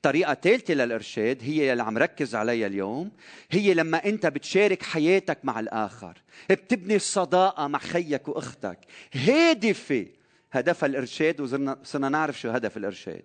طريقة 0.01 0.33
ثالثة 0.33 0.73
للإرشاد 0.73 1.37
هي 1.41 1.71
اللي 1.71 1.83
عم 1.83 1.97
ركز 1.97 2.35
عليها 2.35 2.67
اليوم 2.67 3.11
هي 3.51 3.73
لما 3.73 4.05
أنت 4.05 4.25
بتشارك 4.25 4.83
حياتك 4.83 5.39
مع 5.43 5.59
الآخر 5.59 6.17
بتبني 6.49 6.99
صداقة 6.99 7.67
مع 7.67 7.79
خيك 7.79 8.27
وأختك. 8.27 8.79
هادفة 9.13 10.05
هدفها 10.51 10.87
الإرشاد 10.87 11.41
وصرنا 11.41 12.09
نعرف 12.09 12.39
شو 12.39 12.49
هدف 12.49 12.77
الإرشاد. 12.77 13.23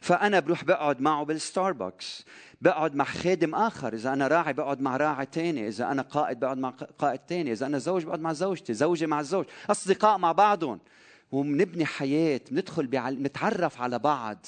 فأنا 0.00 0.40
بروح 0.40 0.64
بقعد 0.64 1.00
معه 1.00 1.24
بالستاربكس. 1.24 2.24
بقعد 2.60 2.94
مع 2.94 3.04
خادم 3.04 3.54
آخر. 3.54 3.94
إذا 3.94 4.12
أنا 4.12 4.28
راعي 4.28 4.52
بقعد 4.52 4.80
مع 4.80 4.96
راعي 4.96 5.26
ثاني 5.32 5.68
إذا 5.68 5.90
أنا 5.90 6.02
قائد 6.02 6.40
بقعد 6.40 6.58
مع 6.58 6.70
قائد 6.98 7.20
ثاني 7.28 7.52
إذا 7.52 7.66
أنا 7.66 7.78
زوج 7.78 8.04
بقعد 8.04 8.20
مع 8.20 8.32
زوجتي. 8.32 8.74
زوجي 8.74 9.06
مع 9.06 9.20
الزوج. 9.20 9.44
أصدقاء 9.70 10.18
مع 10.18 10.32
بعضهم. 10.32 10.80
وبنبني 11.32 11.84
حياة. 11.84 12.40
بندخل 12.50 12.86
بعل... 12.86 13.22
نتعرف 13.22 13.80
على 13.80 13.98
بعض. 13.98 14.46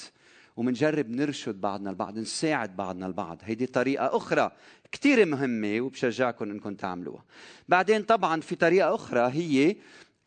ومنجرب 0.57 1.09
نرشد 1.09 1.61
بعضنا 1.61 1.89
البعض. 1.89 2.17
نساعد 2.17 2.75
بعضنا 2.75 3.07
البعض. 3.07 3.37
هيدي 3.43 3.65
طريقة 3.65 4.17
أخرى 4.17 4.51
كثير 4.91 5.25
مهمة 5.25 5.81
وبشجعكم 5.81 6.51
أنكم 6.51 6.73
تعملوها. 6.73 7.23
بعدين 7.67 8.03
طبعا 8.03 8.41
في 8.41 8.55
طريقة 8.55 8.95
أخرى 8.95 9.31
هي 9.33 9.75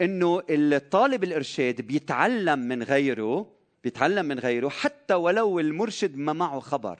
أنه 0.00 0.42
الطالب 0.50 1.24
الإرشاد 1.24 1.80
بيتعلم 1.80 2.58
من 2.58 2.82
غيره. 2.82 3.51
بيتعلم 3.84 4.26
من 4.26 4.38
غيره 4.38 4.68
حتى 4.68 5.14
ولو 5.14 5.60
المرشد 5.60 6.16
ما 6.16 6.32
معه 6.32 6.60
خبر. 6.60 6.98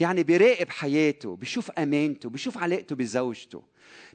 يعني 0.00 0.22
بيراقب 0.22 0.70
حياته 0.70 1.36
بيشوف 1.36 1.70
أمانته 1.70 2.28
بيشوف 2.30 2.58
علاقته 2.58 2.96
بزوجته 2.96 3.62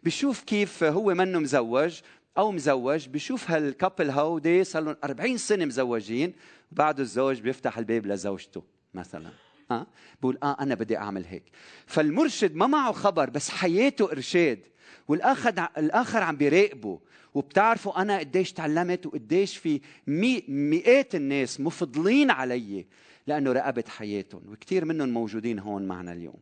بيشوف 0.04 0.44
كيف 0.44 0.84
هو 0.84 1.14
منه 1.14 1.40
مزوج 1.40 2.00
أو 2.38 2.52
مزوج 2.52 3.08
بيشوف 3.08 3.52
هالكابل 3.52 4.10
هودي 4.10 4.64
صار 4.64 4.84
لهم 4.84 4.96
40 5.04 5.38
سنة 5.38 5.66
مزوجين 5.66 6.34
وبعده 6.72 7.04
الزوج 7.04 7.40
بيفتح 7.40 7.78
الباب 7.78 8.06
لزوجته 8.06 8.64
مثلا. 8.94 9.30
ها؟ 9.72 9.88
بقول 10.22 10.38
آه 10.44 10.58
أنا 10.60 10.76
بدي 10.76 10.98
أعمل 10.98 11.26
هيك. 11.26 11.44
فالمرشد 11.86 12.56
ما 12.56 12.68
معه 12.68 12.92
خبر 12.92 13.30
بس 13.30 13.50
حياته 13.50 14.12
إرشاد 14.12 14.60
والآخر 15.08 15.68
الآخر 15.78 16.24
عم 16.24 16.36
بيراقبه. 16.38 17.00
وبتعرفوا 17.38 18.02
أنا 18.02 18.20
قديش 18.20 18.54
تعلمت 18.54 19.06
وقديش 19.06 19.58
في 19.58 19.82
مي 20.08 20.44
مئات 20.48 21.16
الناس 21.16 21.60
مفضلين 21.60 22.32
علي 22.32 22.86
لأنه 23.28 23.52
راقبت 23.52 23.90
حياتهم 23.90 24.42
وكثير 24.48 24.86
منهم 24.86 25.10
موجودين 25.10 25.60
هون 25.60 25.88
معنا 25.88 26.14
اليوم. 26.14 26.40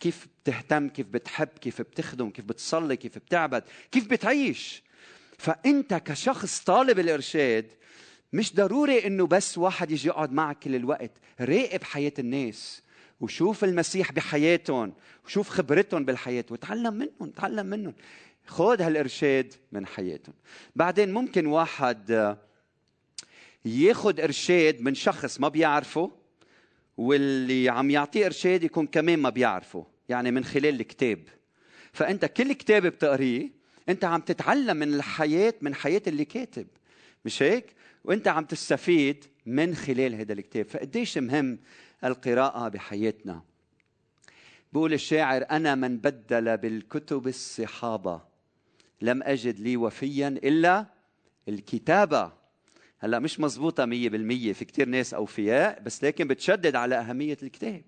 كيف 0.00 0.26
بتهتم 0.42 0.88
كيف 0.88 1.06
بتحب 1.06 1.48
كيف 1.48 1.82
بتخدم 1.82 2.30
كيف 2.30 2.44
بتصلي 2.44 2.96
كيف 2.96 3.18
بتعبد 3.18 3.62
كيف 3.92 4.06
بتعيش. 4.06 4.82
فأنت 5.38 5.94
كشخص 5.94 6.60
طالب 6.60 6.98
الإرشاد 6.98 7.66
مش 8.32 8.54
ضروري 8.54 9.06
إنه 9.06 9.26
بس 9.26 9.58
واحد 9.58 9.90
يجي 9.90 10.08
يقعد 10.08 10.32
معك 10.32 10.58
كل 10.58 10.74
الوقت. 10.74 11.12
راقب 11.40 11.82
حياة 11.82 12.12
الناس 12.18 12.82
وشوف 13.20 13.64
المسيح 13.64 14.12
بحياتهم 14.12 14.92
وشوف 15.24 15.48
خبرتهم 15.48 16.04
بالحياة 16.04 16.44
وتعلم 16.50 16.94
منهم 16.94 17.30
تعلم 17.30 17.66
منهم. 17.66 17.94
خذ 18.46 18.82
هالإرشاد 18.82 19.54
من 19.72 19.86
حياتهم. 19.86 20.34
بعدين 20.76 21.12
ممكن 21.12 21.46
واحد 21.46 22.36
ياخذ 23.64 24.20
إرشاد 24.20 24.80
من 24.80 24.94
شخص 24.94 25.40
ما 25.40 25.48
بيعرفه 25.48 26.10
واللي 26.96 27.68
عم 27.68 27.90
يعطيه 27.90 28.26
إرشاد 28.26 28.64
يكون 28.64 28.86
كمان 28.86 29.18
ما 29.18 29.30
بيعرفه 29.30 29.86
يعني 30.08 30.30
من 30.30 30.44
خلال 30.44 30.80
الكتاب. 30.80 31.18
فأنت 31.92 32.24
كل 32.24 32.52
كتاب 32.52 32.86
بتقريه 32.86 33.50
أنت 33.88 34.04
عم 34.04 34.20
تتعلم 34.20 34.76
من 34.76 34.94
الحياة 34.94 35.54
من 35.60 35.74
حياة 35.74 36.02
اللي 36.06 36.24
كاتب. 36.24 36.66
مش 37.24 37.42
هيك؟ 37.42 37.74
وأنت 38.04 38.28
عم 38.28 38.44
تستفيد 38.44 39.24
من 39.46 39.74
خلال 39.74 40.14
هذا 40.14 40.32
الكتاب. 40.32 40.68
فقديش 40.68 41.18
مهم 41.18 41.58
القراءة 42.04 42.68
بحياتنا؟ 42.68 43.42
بقول 44.72 44.92
الشاعر 44.92 45.46
أنا 45.50 45.74
من 45.74 45.96
بدل 45.96 46.56
بالكتب 46.56 47.28
الصحابة. 47.28 48.35
لم 49.00 49.22
أجد 49.22 49.60
لي 49.60 49.76
وفيا 49.76 50.28
إلا 50.28 50.86
الكتابة. 51.48 52.32
هلا 52.98 53.18
مش 53.18 53.40
مزبوطة 53.40 53.84
مية 53.84 54.08
بالمية 54.08 54.52
في 54.52 54.64
كتير 54.64 54.88
ناس 54.88 55.14
أوفياء 55.14 55.82
بس 55.82 56.04
لكن 56.04 56.28
بتشدد 56.28 56.76
على 56.76 56.94
أهمية 56.94 57.38
الكتاب. 57.42 57.82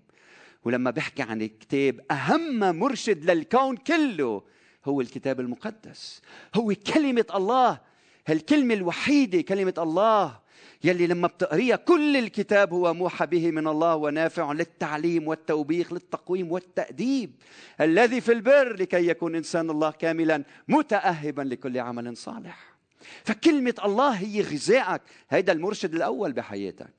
ولما 0.63 0.91
بحكي 0.91 1.21
عن 1.21 1.41
الكتاب 1.41 2.01
أهم 2.11 2.79
مرشد 2.79 3.31
للكون 3.31 3.77
كله 3.77 4.43
هو 4.85 5.01
الكتاب 5.01 5.39
المقدس. 5.39 6.21
هو 6.55 6.73
كلمة 6.93 7.25
الله. 7.35 7.79
هالكلمة 8.27 8.73
الوحيدة 8.73 9.41
كلمة 9.41 9.73
الله 9.77 10.39
يلي 10.83 11.07
لما 11.07 11.27
بتقريها 11.27 11.75
كل 11.75 12.17
الكتاب 12.17 12.73
هو 12.73 12.93
موحى 12.93 13.25
به 13.25 13.51
من 13.51 13.67
الله 13.67 13.95
ونافع 13.95 14.51
للتعليم 14.51 15.27
والتوبيخ 15.27 15.93
للتقويم 15.93 16.51
والتأديب 16.51 17.35
الذي 17.81 18.21
في 18.21 18.31
البر 18.31 18.75
لكي 18.75 19.07
يكون 19.07 19.35
إنسان 19.35 19.69
الله 19.69 19.91
كاملا 19.91 20.43
متأهبا 20.67 21.41
لكل 21.41 21.77
عمل 21.79 22.17
صالح. 22.17 22.75
فكلمة 23.23 23.75
الله 23.85 24.09
هي 24.09 24.41
غذائك. 24.41 25.01
هيدا 25.29 25.53
المرشد 25.53 25.93
الأول 25.93 26.33
بحياتك. 26.33 26.93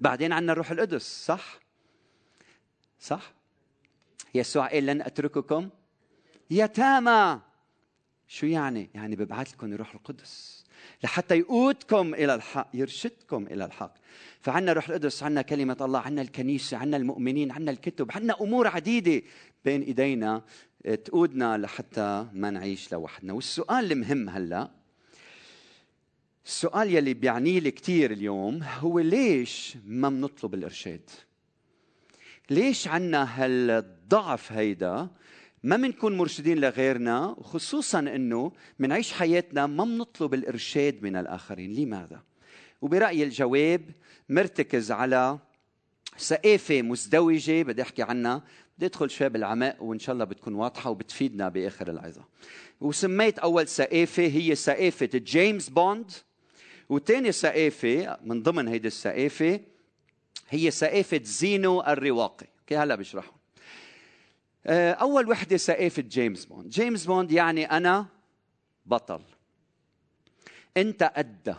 بعدين 0.00 0.32
عندنا 0.32 0.52
الروح 0.52 0.70
القدس. 0.70 1.24
صح؟ 1.26 1.58
صح؟ 3.00 3.32
يسوع 4.34 4.66
قال 4.66 4.86
لن 4.86 5.02
أترككم. 5.02 5.68
يتامى. 6.50 7.40
شو 8.28 8.46
يعني؟ 8.46 8.90
يعني 8.94 9.16
ببعث 9.16 9.52
لكم 9.52 9.72
الروح 9.72 9.94
القدس. 9.94 10.57
لحتى 11.04 11.38
يقودكم 11.38 12.14
إلى 12.14 12.34
الحق 12.34 12.68
يرشدكم 12.74 13.46
إلى 13.46 13.64
الحق. 13.64 13.94
فعنا 14.40 14.72
روح 14.72 14.88
القدس 14.88 15.22
عنا 15.22 15.42
كلمة 15.42 15.76
الله 15.80 15.98
عنا 15.98 16.22
الكنيسة 16.22 16.76
عنا 16.76 16.96
المؤمنين 16.96 17.52
عنا 17.52 17.70
الكتب 17.70 18.12
عنا 18.12 18.40
أمور 18.40 18.66
عديدة 18.66 19.22
بين 19.64 19.82
إيدينا 19.82 20.42
تقودنا 21.04 21.58
لحتى 21.58 22.26
ما 22.32 22.50
نعيش 22.50 22.92
لوحدنا. 22.92 23.32
والسؤال 23.32 23.92
المهم 23.92 24.28
هلأ 24.28 24.70
السؤال 26.46 26.94
يلي 26.94 27.14
بيعني 27.14 27.60
لي 27.60 27.70
كثير 27.70 28.10
اليوم 28.10 28.62
هو 28.62 28.98
ليش 28.98 29.76
ما 29.84 30.08
بنطلب 30.08 30.54
الإرشاد؟ 30.54 31.10
ليش 32.50 32.88
عنا 32.88 33.44
هالضعف 33.44 34.52
هيدا 34.52 35.08
ما 35.62 35.76
بنكون 35.76 36.16
مرشدين 36.16 36.58
لغيرنا 36.58 37.26
وخصوصا 37.38 37.98
إنه 37.98 38.52
بنعيش 38.78 39.12
حياتنا 39.12 39.66
ما 39.66 39.84
بنطلب 39.84 40.34
الإرشاد 40.34 41.02
من 41.02 41.16
الآخرين. 41.16 41.72
لماذا؟ 41.72 42.22
وبرأيي 42.82 43.24
الجواب 43.24 43.90
مرتكز 44.28 44.90
على 44.92 45.38
سقافة 46.16 46.82
مزدوجة 46.82 47.62
بدي 47.62 47.82
أحكي 47.82 48.02
عنها. 48.02 48.42
بدي 48.76 48.86
أدخل 48.86 49.10
شوي 49.10 49.28
بالعمق 49.28 49.82
وإن 49.82 49.98
شاء 49.98 50.12
الله 50.12 50.24
بتكون 50.24 50.54
واضحة 50.54 50.90
وبتفيدنا 50.90 51.48
بآخر 51.48 51.90
العظة. 51.90 52.24
وسميت 52.80 53.38
أول 53.38 53.68
سقافة 53.68 54.26
هي 54.26 54.54
سقافة 54.54 55.10
جيمس 55.14 55.68
بوند. 55.68 56.10
وثاني 56.88 57.32
سقافة 57.32 58.18
من 58.24 58.42
ضمن 58.42 58.68
هيدي 58.68 58.88
السقافة 58.88 59.60
هي 60.48 60.70
سقافة 60.70 61.20
زينو 61.24 61.80
الرواقي. 61.80 62.46
okay 62.60 62.76
هلا 62.76 62.94
بشرحهم 62.94 63.37
آه، 64.66 64.92
أول 64.92 65.28
وحدة 65.28 65.56
سقافة 65.56 66.02
جيمس 66.02 66.44
بوند. 66.44 66.68
جيمس 66.68 67.06
بوند 67.06 67.32
يعني 67.32 67.64
أنا 67.64 68.06
بطل. 68.86 69.22
أنت 70.76 71.02
قده 71.02 71.56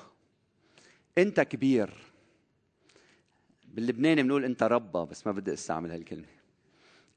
أنت 1.18 1.42
كبير. 1.42 1.94
باللبناني 3.66 4.24
بنقول 4.24 4.46
أنت 4.46 4.64
ربا 4.64 5.04
بس 5.04 5.28
ما 5.28 5.34
بدي 5.34 5.54
أستعمل 5.54 5.92
هالكلمة. 5.92 6.26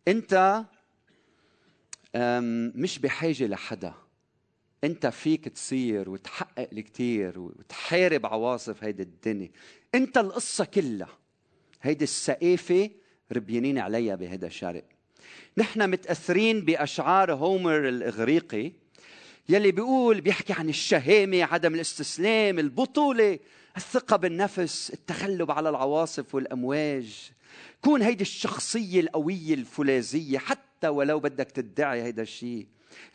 أنت 0.08 0.64
مش 2.74 2.98
بحاجة 2.98 3.46
لحدا. 3.46 3.94
أنت 4.84 5.06
فيك 5.06 5.48
تصير 5.48 6.10
وتحقق 6.10 6.68
الكثير 6.72 7.38
وتحارب 7.38 8.26
عواصف 8.26 8.84
هيدي 8.84 9.02
الدنيا. 9.02 9.50
أنت 9.94 10.18
القصة 10.18 10.64
كلها. 10.64 11.18
هيدي 11.82 12.04
السقافة 12.04 12.90
ربيانين 13.32 13.78
عليها 13.78 14.14
بهذا 14.14 14.46
الشرق 14.46 14.84
نحن 15.56 15.90
متأثرين 15.90 16.60
بأشعار 16.60 17.32
هومر 17.32 17.88
الإغريقي 17.88 18.72
يلي 19.48 19.72
بيقول 19.72 20.20
بيحكي 20.20 20.52
عن 20.52 20.68
الشهامة 20.68 21.42
عدم 21.44 21.74
الاستسلام 21.74 22.58
البطولة 22.58 23.38
الثقة 23.76 24.16
بالنفس 24.16 24.90
التغلب 24.90 25.50
على 25.50 25.68
العواصف 25.68 26.34
والأمواج. 26.34 27.30
كون 27.80 28.02
هيدي 28.02 28.22
الشخصية 28.22 29.00
القوية 29.00 29.54
الفولاذية 29.54 30.38
حتى 30.38 30.88
ولو 30.88 31.20
بدك 31.20 31.50
تدعي 31.50 32.02
هيدا 32.02 32.22
الشيء 32.22 32.66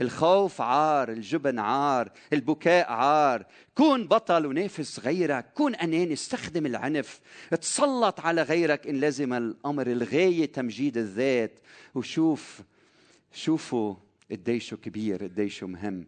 الخوف 0.02 0.62
عار 0.62 1.10
الجبن 1.10 1.60
عار 1.60 2.12
البكاء 2.34 2.92
عار. 2.92 3.46
كون 3.76 4.08
بطل 4.08 4.46
ونافس 4.46 5.00
غيرك 5.00 5.46
كون 5.54 5.76
أناني 5.76 6.14
استخدم 6.14 6.66
العنف. 6.66 7.20
تسلط 7.62 8.20
على 8.20 8.42
غيرك 8.42 8.88
إن 8.88 9.02
لزم 9.02 9.34
الأمر 9.34 9.88
الغاية 9.88 10.46
تمجيد 10.46 10.98
الذات. 10.98 11.60
وشوف 11.96 12.62
شوفوا 13.34 13.96
قديشو 14.32 14.78
كبير 14.78 15.24
قديشو 15.24 15.68
مهم. 15.68 16.08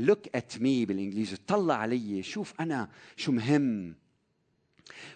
Look 0.00 0.36
at 0.36 0.56
me 0.56 0.86
بالإنجليزي 0.86 1.36
طلع 1.46 1.74
علي. 1.74 2.22
شوف 2.22 2.54
أنا 2.60 2.88
شو 3.16 3.32
مهم. 3.32 3.94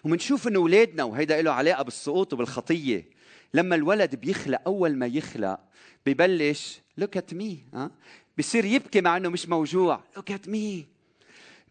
ومنشوف 0.03 0.47
إنه 0.47 0.59
أولادنا 0.59 1.03
وهيدا 1.03 1.41
له 1.41 1.51
علاقة 1.51 1.83
بالسقوط 1.83 2.33
وبالخطية. 2.33 3.14
لما 3.55 3.75
الولد 3.75 4.15
بيخلق 4.15 4.61
أول 4.65 4.95
ما 4.95 5.05
يخلق 5.05 5.59
ببلش 6.05 6.79
لوك 6.97 7.17
ات 7.17 7.33
مي 7.33 7.63
ها؟ 7.73 7.91
بصير 8.37 8.65
يبكي 8.65 9.01
مع 9.01 9.17
إنه 9.17 9.29
مش 9.29 9.49
موجوع. 9.49 10.03
look 10.15 10.31
at 10.31 10.49
me 10.49 10.85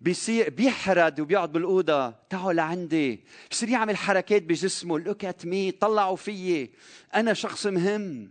بيصير 0.01 0.51
بيحرد 0.51 1.21
وبيقعد 1.21 1.53
بالأوضة. 1.53 2.11
تعالوا 2.31 2.53
لعندي. 2.53 3.21
بصير 3.51 3.69
يعمل 3.69 3.97
حركات 3.97 4.43
بجسمه. 4.43 4.99
look 4.99 5.25
at 5.25 5.47
me 5.47 5.71
طلعوا 5.71 6.17
فيي. 6.17 6.71
أنا 7.15 7.33
شخص 7.33 7.67
مهم. 7.67 8.31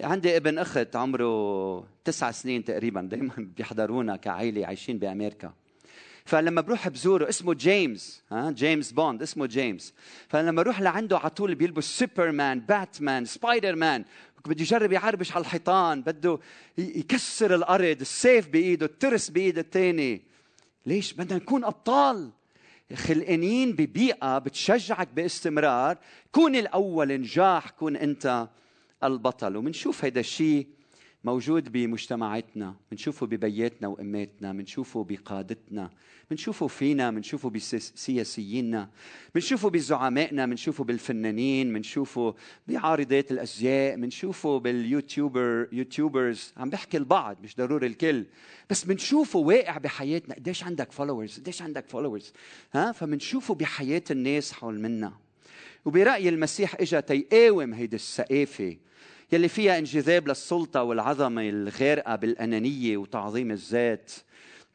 عندي 0.00 0.36
ابن 0.36 0.58
أخت 0.58 0.96
عمره 0.96 1.88
تسع 2.04 2.30
سنين 2.30 2.64
تقريبا. 2.64 3.00
دائما 3.00 3.34
بيحضرونا 3.38 4.16
كعائله 4.16 4.66
عايشين 4.66 4.98
بأمريكا. 4.98 5.52
فلما 6.26 6.60
بروح 6.60 6.88
بزوره 6.88 7.28
اسمه 7.28 7.54
جيمس 7.54 8.22
ها 8.32 8.50
جيمس 8.50 8.92
بوند 8.92 9.22
اسمه 9.22 9.46
جيمس 9.46 9.94
فلما 10.28 10.60
أروح 10.60 10.80
لعنده 10.80 11.18
على 11.18 11.30
طول 11.30 11.54
بيلبس 11.54 11.98
سوبرمان 11.98 12.60
باتمان 12.60 13.24
سبايدر 13.24 13.74
مان 13.76 14.04
بده 14.46 14.62
يجرب 14.62 14.92
يعربش 14.92 15.32
على 15.32 15.40
الحيطان 15.40 16.02
بده 16.02 16.38
يكسر 16.78 17.54
الأرض 17.54 18.00
السيف 18.00 18.48
بإيده 18.48 18.86
الترس 18.86 19.30
بإيده 19.30 19.60
الثاني 19.60 20.22
ليش؟ 20.86 21.12
بدنا 21.12 21.38
نكون 21.38 21.64
أبطال. 21.64 22.30
خلقانين 22.94 23.72
ببيئة 23.72 24.38
بتشجعك 24.38 25.08
باستمرار. 25.08 25.98
كون 26.32 26.56
الأول 26.56 27.20
نجاح 27.20 27.70
كون 27.70 27.96
أنت 27.96 28.48
البطل. 29.04 29.56
ومنشوف 29.56 30.04
هيدا 30.04 30.20
الشيء 30.20 30.66
موجود 31.26 31.72
بمجتمعاتنا 31.72 32.74
بنشوفه 32.90 33.26
ببياتنا 33.26 33.88
وأماتنا 33.88 34.52
بنشوفه 34.52 35.04
بقادتنا 35.04 35.90
بنشوفه 36.30 36.66
فينا 36.66 37.10
بنشوفه 37.10 37.50
بسياسيينا 37.50 38.90
بنشوفه 39.34 39.70
بزعمائنا 39.70 40.46
بنشوفه 40.46 40.84
بالفنانين 40.84 41.72
بنشوفه 41.72 42.34
بعارضات 42.68 43.32
الازياء 43.32 43.96
بنشوفه 43.96 44.58
بال 44.58 44.80
YouTuber 44.80 45.68
YouTubers. 45.72 46.52
عم 46.56 46.70
بحكي 46.70 46.96
البعض 46.96 47.36
مش 47.42 47.56
ضروري 47.56 47.86
الكل. 47.86 48.24
بس 48.70 48.84
بنشوفه 48.84 49.38
واقع 49.38 49.78
بحياتنا. 49.78 50.34
قديش 50.34 50.64
عندك 50.64 50.92
followers 50.92 51.40
قديش 51.40 51.62
عندك 51.62 51.88
followers 51.88 52.32
ها؟ 52.72 52.92
فبنشوفه 52.92 53.54
بحياة 53.54 54.04
الناس 54.10 54.52
حول 54.52 54.80
منا. 54.80 55.12
وبرأي 55.84 56.28
المسيح 56.28 56.74
اجى 56.74 57.02
تيقاوم 57.02 57.74
هيدي 57.74 57.96
السقافة. 57.96 58.76
يلي 59.32 59.48
فيها 59.48 59.78
انجذاب 59.78 60.28
للسلطة 60.28 60.82
والعظمة 60.82 61.48
الغارقة 61.48 62.16
بالأنانية 62.16 62.96
وتعظيم 62.96 63.50
الذات. 63.50 64.12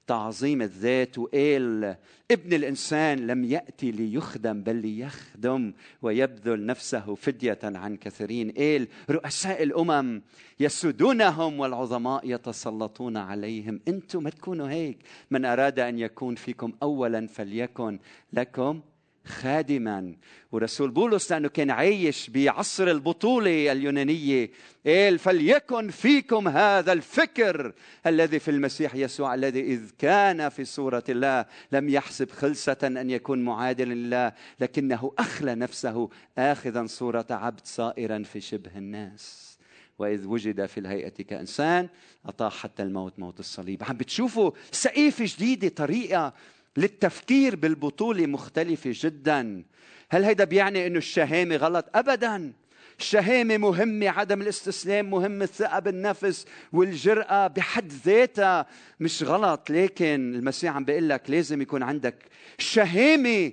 تعظيم 0.08 0.62
الذات 0.62 1.18
وقال 1.18 1.96
ابن 2.32 2.54
الإنسان 2.54 3.28
لم 3.28 3.44
يأتي 3.44 3.92
ليخدم 3.92 4.64
بل 4.64 4.76
ليخدم 4.76 5.74
ويبذل 6.02 6.66
نفسه 6.66 7.16
فدية 7.16 7.60
عن 7.64 7.98
كثيرين. 7.98 8.52
قال 8.52 8.88
رؤساء 9.10 9.64
الأمم 9.64 10.22
يسودونهم 10.60 11.60
والعظماء 11.60 12.22
يتسلطون 12.24 13.18
عليهم. 13.18 13.80
أنتم 13.88 14.24
ما 14.24 14.30
تكونوا 14.30 14.70
هيك. 14.70 14.98
من 15.32 15.46
أراد 15.46 15.80
أن 15.80 16.00
يكون 16.00 16.36
فيكم 16.36 16.74
أولا 16.84 17.28
فليكن 17.28 18.00
لكم 18.34 18.82
خادما. 19.26 20.16
ورسول 20.52 20.92
بولس 20.92 21.32
لأنه 21.32 21.48
كان 21.48 21.72
عايش 21.72 22.30
بعصر 22.30 22.88
البطولة 22.88 23.72
اليونانية. 23.72 24.50
قال 24.86 25.20
فليكن 25.20 25.90
فيكم 25.90 26.48
هذا 26.48 26.94
الفكر 26.94 27.74
الذي 28.06 28.40
في 28.40 28.52
المسيح 28.52 28.96
يسوع 28.96 29.34
الذي 29.34 29.60
إذ 29.62 29.90
كان 29.98 30.50
في 30.50 30.66
صورة 30.66 31.04
الله 31.10 31.46
لم 31.72 31.90
يحسب 31.90 32.32
خلسه 32.32 32.78
أن 32.84 33.10
يكون 33.10 33.44
معادلا 33.44 33.94
لله 33.94 34.34
لكنه 34.60 35.14
أخلى 35.18 35.56
نفسه 35.56 36.10
اخذا 36.38 36.86
صورة 36.86 37.26
عبد 37.30 37.62
صائرا 37.64 38.24
في 38.24 38.42
شبه 38.42 38.78
الناس. 38.78 39.58
وإذ 40.00 40.26
وجد 40.26 40.66
في 40.66 40.80
الهيئة 40.80 41.10
كإنسان 41.10 41.90
أطاع 42.26 42.50
حتى 42.50 42.84
الموت 42.84 43.20
موت 43.20 43.40
الصليب. 43.40 43.84
عم 43.84 43.98
بتشوفوا 43.98 44.52
سقيفة 44.72 45.26
جديدة 45.28 45.70
طريقة 45.70 46.34
للتفكير 46.78 47.56
بالبطولة 47.56 48.26
مختلفة 48.26 48.92
جدا. 48.94 49.64
هل 50.10 50.24
هيدا 50.24 50.44
بيعني 50.44 50.88
إنه 50.88 50.98
الشهامة 50.98 51.56
غلط؟ 51.56 51.86
ابدا. 51.96 52.54
الشهامة 53.00 53.58
مهمة 53.58 54.10
عدم 54.10 54.42
الاستسلام 54.42 55.10
مهم 55.10 55.42
الثقة 55.42 55.80
بالنفس 55.80 56.46
والجرأة 56.74 57.48
بحد 57.48 57.92
ذاتها. 58.06 58.66
مش 59.00 59.24
غلط 59.24 59.70
لكن 59.70 60.36
المسيح 60.36 60.76
عم 60.76 60.86
بيقول 60.86 61.10
لك 61.10 61.30
لازم 61.30 61.62
يكون 61.62 61.84
عندك 61.84 62.16
شهامة 62.58 63.52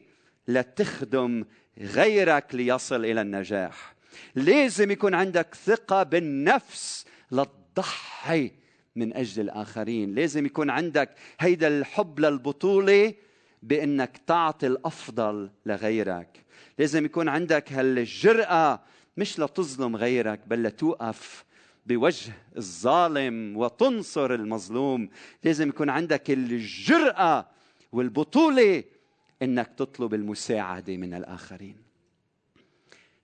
لتخدم 0.49 1.45
غيرك 1.79 2.55
ليصل 2.55 3.05
إلى 3.05 3.21
النجاح. 3.21 3.95
لازم 4.35 4.91
يكون 4.91 5.15
عندك 5.15 5.55
ثقة 5.65 6.03
بالنفس 6.03 7.07
لتضحي 7.33 8.51
من 8.97 9.17
أجل 9.17 9.43
الآخرين. 9.43 10.15
لازم 10.15 10.47
يكون 10.47 10.71
عندك 10.71 11.11
هيدا 11.41 11.69
الحب 11.69 12.21
للبطولة 12.21 13.15
بإنك 13.63 14.21
تعطي 14.27 14.67
الأفضل 14.67 15.51
لغيرك. 15.67 16.45
لازم 16.79 17.05
يكون 17.05 17.29
عندك 17.29 17.73
هالجرأة 17.73 18.81
مش 19.17 19.41
لتظلم 19.41 19.97
غيرك 19.97 20.41
بل 20.47 20.63
لتوقف 20.63 21.45
بوجه 21.87 22.33
الظالم 22.57 23.57
وتنصر 23.57 24.35
المظلوم. 24.35 25.09
لازم 25.45 25.69
يكون 25.69 25.91
عندك 25.91 26.31
الجرأة 26.31 27.47
والبطولة 27.93 28.85
إنك 29.43 29.71
تطلب 29.77 30.15
المساعدة 30.15 30.97
من 30.97 31.15
الآخرين. 31.15 31.88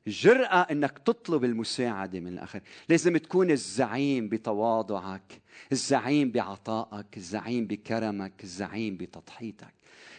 جرأة 0.06 0.60
إنك 0.70 0.98
تطلب 0.98 1.44
المساعدة 1.44 2.20
من 2.20 2.32
الآخرين 2.32 2.64
لازم 2.88 3.16
تكون 3.16 3.50
الزعيم 3.50 4.28
بتواضعك 4.28 5.40
الزعيم 5.72 6.30
بعطائك 6.30 7.16
الزعيم 7.16 7.66
بكرمك 7.66 8.32
الزعيم 8.44 8.96
بتضحيتك. 8.96 9.74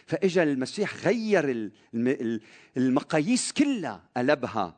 فإجا 0.06 0.42
المسيح 0.42 1.06
غير 1.06 1.70
المقاييس 2.76 3.52
كلها 3.52 4.02
قلبها 4.16 4.76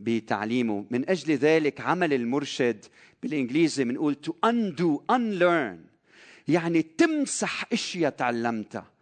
بتعليمه. 0.00 0.86
من 0.90 1.10
أجل 1.10 1.34
ذلك 1.34 1.80
عمل 1.80 2.12
المرشد 2.12 2.84
بالإنجليزي 3.22 3.84
بنقول 3.84 4.16
to 4.26 4.30
undo 4.30 5.14
unlearn. 5.14 5.78
يعني 6.48 6.82
تمسح 6.82 7.72
اشياء 7.72 8.10
تعلمتها. 8.10 8.93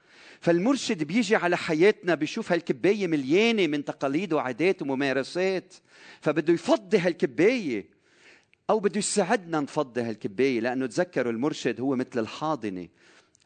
فالمرشد 0.42 1.04
بيجي 1.04 1.36
على 1.36 1.56
حياتنا 1.56 2.14
بيشوف 2.14 2.52
هالكباية 2.52 3.06
مليانة 3.06 3.66
من 3.66 3.84
تقاليد 3.84 4.32
وعادات 4.32 4.82
وممارسات 4.82 5.74
فبده 6.20 6.52
يفضي 6.52 6.98
هالكباية 6.98 7.86
أو 8.70 8.80
بده 8.80 8.98
يساعدنا 8.98 9.60
نفضي 9.60 10.00
هالكباية 10.00 10.60
لأنه 10.60 10.86
تذكروا 10.86 11.32
المرشد 11.32 11.80
هو 11.80 11.96
مثل 11.96 12.18
الحاضنة 12.18 12.88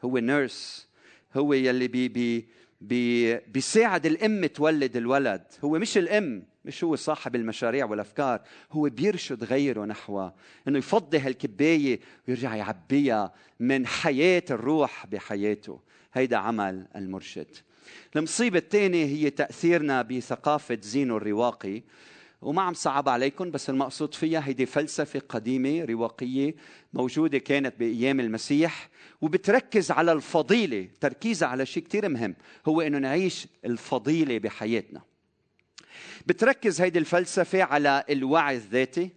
هو 0.04 0.18
nurse 0.18 0.88
هو 1.35 1.52
يلي 1.52 1.88
بي 1.88 2.09
بي 2.09 2.48
بي 2.80 3.37
بيساعد 3.37 4.06
الأم 4.06 4.46
تولد 4.46 4.96
الولد 4.96 5.42
هو 5.64 5.78
مش 5.78 5.98
الأم 5.98 6.42
مش 6.64 6.85
هو 6.85 6.96
صاحب 6.96 7.37
المشاريع 7.37 7.87
والأفكار 7.87 8.40
هو 8.72 8.82
بيرشد 8.82 9.44
غيره 9.44 9.85
نحو 9.85 10.30
إنه 10.68 10.78
يفضي 10.78 11.18
هالكباية 11.18 12.00
ويرجع 12.28 12.56
يعبيها 12.56 13.32
من 13.61 13.87
حياة 13.87 14.44
الروح 14.50 15.06
بحياته. 15.06 15.80
هيدا 16.16 16.37
عمل 16.37 16.87
المرشد. 16.96 17.46
المصيبة 18.16 18.59
الثانية 18.59 19.05
هي 19.05 19.31
تأثيرنا 19.31 20.02
بثقافة 20.02 20.79
زينو 20.83 21.16
الرواقي 21.16 21.83
وما 22.42 22.62
عم 22.62 22.74
صعب 22.74 23.09
عليكم 23.09 23.50
بس 23.50 23.70
المقصود 23.70 24.14
فيها 24.14 24.48
هيدي 24.48 24.66
فلسفة 24.66 25.22
قديمة 25.29 25.85
رواقية 25.85 26.55
موجودة 26.92 27.38
كانت 27.38 27.74
بأيام 27.79 28.20
المسيح 28.20 28.88
وبتركز 29.20 29.90
على 29.90 30.12
الفضيلة 30.12 30.88
تركيزها 31.00 31.48
على 31.48 31.66
شيء 31.66 31.83
كتير 31.83 32.09
مهم 32.09 32.35
هو 32.68 32.81
أنه 32.81 32.98
نعيش 32.98 33.46
الفضيلة 33.64 34.38
بحياتنا. 34.38 35.02
بتركز 36.26 36.81
هيدي 36.81 36.98
الفلسفة 36.98 37.62
على 37.62 38.05
الوعي 38.11 38.57
الذاتي 38.57 39.11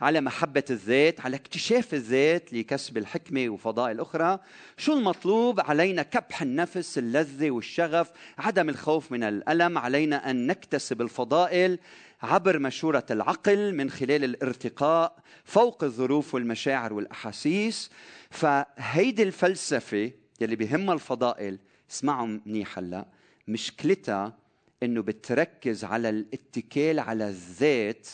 على 0.00 0.20
محبة 0.20 0.64
الذات 0.70 1.20
على 1.20 1.36
اكتشاف 1.36 1.94
الذات 1.94 2.52
لكسب 2.52 2.98
الحكمة 2.98 3.48
وفضائل 3.48 4.00
أخرى 4.00 4.38
شو 4.76 4.92
المطلوب؟ 4.92 5.60
علينا 5.60 6.02
كبح 6.02 6.42
النفس 6.42 6.98
اللذة 6.98 7.50
والشغف 7.50 8.10
عدم 8.38 8.68
الخوف 8.68 9.12
من 9.12 9.22
الألم 9.22 9.78
علينا 9.78 10.30
أن 10.30 10.46
نكتسب 10.46 11.02
الفضائل 11.02 11.78
عبر 12.22 12.58
مشورة 12.58 13.06
العقل 13.10 13.74
من 13.74 13.90
خلال 13.90 14.24
الارتقاء 14.24 15.16
فوق 15.44 15.84
الظروف 15.84 16.34
والمشاعر 16.34 16.92
والأحاسيس. 16.92 17.90
فهيدي 18.30 19.22
الفلسفة 19.22 20.10
يلي 20.40 20.56
بهمها 20.56 20.94
الفضائل 20.94 21.58
اسمعوا 21.90 22.38
منيح 22.46 22.78
هلأ 22.78 23.06
مشكلتها 23.48 24.36
إنه 24.82 25.02
بتركز 25.02 25.84
على 25.84 26.08
الاتكال 26.08 26.98
على 27.00 27.28
الذات 27.28 28.08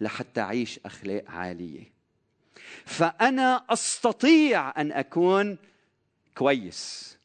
لحتى 0.00 0.40
أعيش 0.40 0.80
أخلاق 0.86 1.24
عالية. 1.28 1.92
فأنا 2.84 3.64
أستطيع 3.70 4.80
أن 4.80 4.92
أكون 4.92 5.58
كويس. 6.34 7.16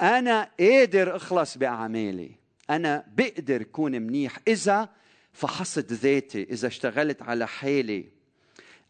أنا 0.00 0.50
قادر 0.60 1.16
أخلص 1.16 1.58
بأعمالي. 1.58 2.30
أنا 2.70 3.04
بقدر 3.16 3.60
أكون 3.60 3.92
منيح. 3.92 4.38
إذا 4.48 4.88
فحصت 5.32 5.92
ذاتي 5.92 6.42
إذا 6.42 6.68
اشتغلت 6.68 7.22
على 7.22 7.46
حالي. 7.48 8.04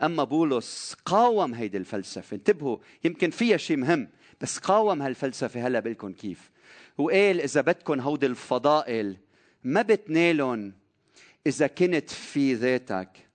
أما 0.02 0.24
بولس 0.24 0.96
قاوم 1.04 1.54
هيدي 1.54 1.76
الفلسفة. 1.76 2.34
انتبهوا 2.34 2.78
يمكن 3.04 3.30
فيها 3.30 3.56
شيء 3.56 3.76
مهم 3.76 4.08
بس 4.40 4.58
قاوم 4.58 5.02
هالفلسفة 5.02 5.66
هلا 5.66 5.80
بقول 5.80 6.12
كيف. 6.12 6.50
وقال 6.98 7.40
إذا 7.40 7.60
بدكم 7.60 8.00
هودي 8.00 8.26
الفضائل 8.26 9.16
ما 9.64 9.82
بتنالهم 9.82 10.72
إذا 11.46 11.66
كنت 11.66 12.10
في 12.10 12.54
ذاتك 12.54 13.28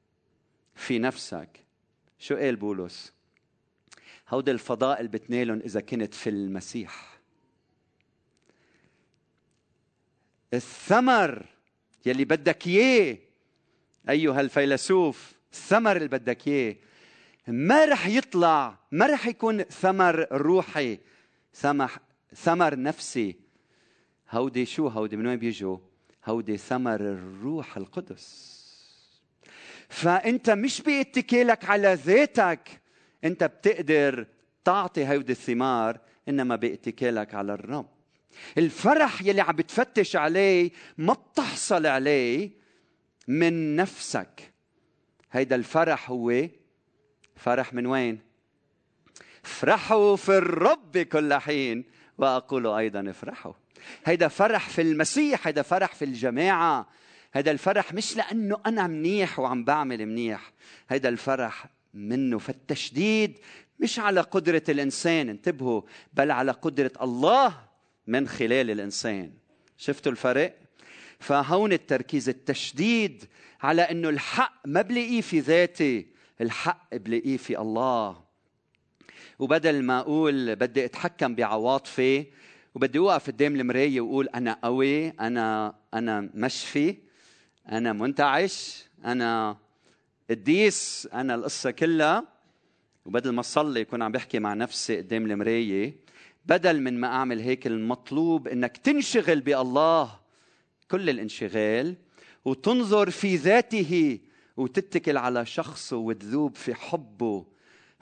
في 0.76 1.00
نفسك 1.00 1.50
شو 2.20 2.36
قال 2.36 2.56
بولس؟ 2.56 3.14
هودي 4.30 4.52
الفضائل 4.52 5.08
بتنالهم 5.08 5.60
إذا 5.60 5.82
كنت 5.82 6.14
في 6.14 6.30
المسيح. 6.30 7.20
الثمر 10.54 11.46
يلي 12.06 12.26
بدك 12.26 12.68
إياه 12.68 13.18
أيها 14.10 14.42
الفيلسوف 14.42 15.34
الثمر 15.54 15.96
اللي 15.98 16.08
بدك 16.08 16.48
إياه 16.48 16.76
ما 17.48 17.86
رح 17.86 18.08
يطلع 18.08 18.78
ما 18.92 19.06
رح 19.08 19.28
يكون 19.28 19.64
ثمر 19.64 20.28
روحي 20.32 21.00
ثمر 22.34 22.80
نفسي. 22.80 23.36
هودي 24.30 24.66
شو 24.66 24.88
هودي 24.88 25.18
من 25.18 25.28
وين 25.28 25.40
بيجوا؟ 25.40 25.78
هودي 26.26 26.58
ثمر 26.58 27.02
الروح 27.02 27.78
القدس. 27.78 28.56
فأنت 29.90 30.50
مش 30.50 30.82
باتكالك 30.82 31.66
على 31.66 31.94
ذاتك. 31.94 32.82
أنت 33.24 33.44
بتقدر 33.44 34.28
تعطي 34.64 35.06
هودي 35.08 35.32
الثمار 35.32 36.00
إنما 36.30 36.56
باتكالك 36.56 37.34
على 37.34 37.54
الرب. 37.54 37.90
الفرح 38.58 39.22
يلي 39.22 39.42
عم 39.42 39.56
بتفتش 39.56 40.16
عليه 40.16 40.72
ما 40.98 41.14
بتحصل 41.14 41.86
عليه 41.86 42.50
من 43.28 43.76
نفسك. 43.76 44.54
هيدا 45.32 45.56
الفرح 45.56 46.10
هو 46.10 46.48
فرح 47.36 47.74
من 47.74 47.86
وين؟ 47.86 48.20
افرحوا 49.46 50.16
في 50.16 50.38
الرب 50.38 50.98
كل 50.98 51.34
حين. 51.34 51.86
وأقول 52.18 52.68
أيضا 52.68 53.10
افرحوا. 53.10 53.54
هيدا 54.06 54.28
فرح 54.28 54.70
في 54.70 54.82
المسيح 54.82 55.48
هيدا 55.48 55.62
فرح 55.62 55.96
في 55.96 56.06
الجماعة. 56.06 56.88
هيدا 57.34 57.52
الفرح 57.52 57.94
مش 57.94 58.18
لأنه 58.18 58.58
أنا 58.66 58.88
منيح 58.88 59.40
وعم 59.40 59.64
بعمل 59.64 60.06
منيح. 60.06 60.52
هيدا 60.90 61.10
الفرح 61.10 61.66
منه 61.94 62.38
فالتشديد 62.38 63.40
مش 63.80 64.00
على 64.00 64.22
قدرة 64.22 64.64
الإنسان. 64.70 65.30
انتبهوا 65.30 65.82
بل 66.14 66.32
على 66.32 66.52
قدرة 66.52 66.92
الله 67.02 67.58
من 68.08 68.28
خلال 68.28 68.72
الإنسان. 68.72 69.32
شفتوا 69.78 70.12
الفرق؟ 70.12 70.58
فهون 71.20 71.74
التركيز 71.74 72.30
التشديد 72.30 73.26
على 73.62 73.82
إنه 73.82 74.10
الحق 74.10 74.54
ما 74.66 74.82
بلاقيه 74.82 75.22
في 75.22 75.40
ذاتي 75.40 76.08
الحق 76.42 76.96
بلاقيه 76.96 77.38
في 77.38 77.60
الله. 77.60 78.25
وبدل 79.40 79.84
ما 79.84 80.00
أقول 80.00 80.56
بدي 80.56 80.86
أتحكم 80.86 81.36
بعواطفي 81.36 82.26
وبدي 82.76 83.00
أوقف 83.00 83.28
قدام 83.28 83.56
المراية 83.56 84.02
وأقول 84.02 84.28
أنا 84.28 84.60
قوي 84.64 85.10
أنا 85.10 85.76
أنا 85.94 86.30
مشفي 86.34 86.96
أنا 87.72 87.94
منتعش 87.94 88.86
أنا 89.06 89.58
قديس 90.30 91.08
أنا 91.14 91.36
القصة 91.36 91.72
كلها. 91.72 92.36
وبدل 93.06 93.32
ما 93.32 93.40
أصلي 93.40 93.80
يكون 93.80 94.02
عم 94.02 94.12
بحكي 94.12 94.40
مع 94.40 94.54
نفسي 94.54 94.98
قدام 94.98 95.32
المراية 95.32 95.96
بدل 96.46 96.82
من 96.82 97.00
ما 97.00 97.08
أعمل 97.08 97.40
هيك 97.40 97.68
المطلوب 97.68 98.48
إنك 98.48 98.78
تنشغل 98.78 99.42
بالله 99.42 100.20
كل 100.92 101.10
الانشغال 101.10 101.96
وتنظر 102.46 103.10
في 103.10 103.36
ذاته 103.36 104.20
وتتكل 104.58 105.18
على 105.18 105.46
شخصه 105.46 105.98
وتذوب 105.98 106.56
في 106.56 106.74
حبه 106.76 107.46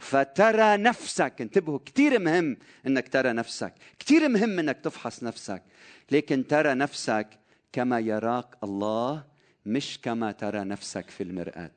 فترى 0.04 0.78
نفسك. 0.78 1.34
انتبهوا 1.42 1.80
كثير 1.86 2.20
مهم 2.20 2.58
إنك 2.88 3.08
ترى 3.08 3.34
نفسك. 3.34 3.74
كثير 4.00 4.30
مهم 4.30 4.60
إنك 4.60 4.80
تفحص 4.80 5.24
نفسك. 5.24 5.64
لكن 6.12 6.48
ترى 6.48 6.74
نفسك 6.74 7.28
كما 7.72 8.00
يراك 8.00 8.58
الله 8.64 9.24
مش 9.66 10.00
كما 10.02 10.32
ترى 10.32 10.64
نفسك 10.64 11.10
في 11.10 11.24
المرآة. 11.24 11.72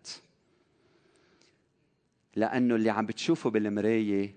لأنه 2.37 2.75
اللي 2.75 2.91
عم 2.91 3.07
بتشوفه 3.07 3.51
بالمراية 3.51 4.35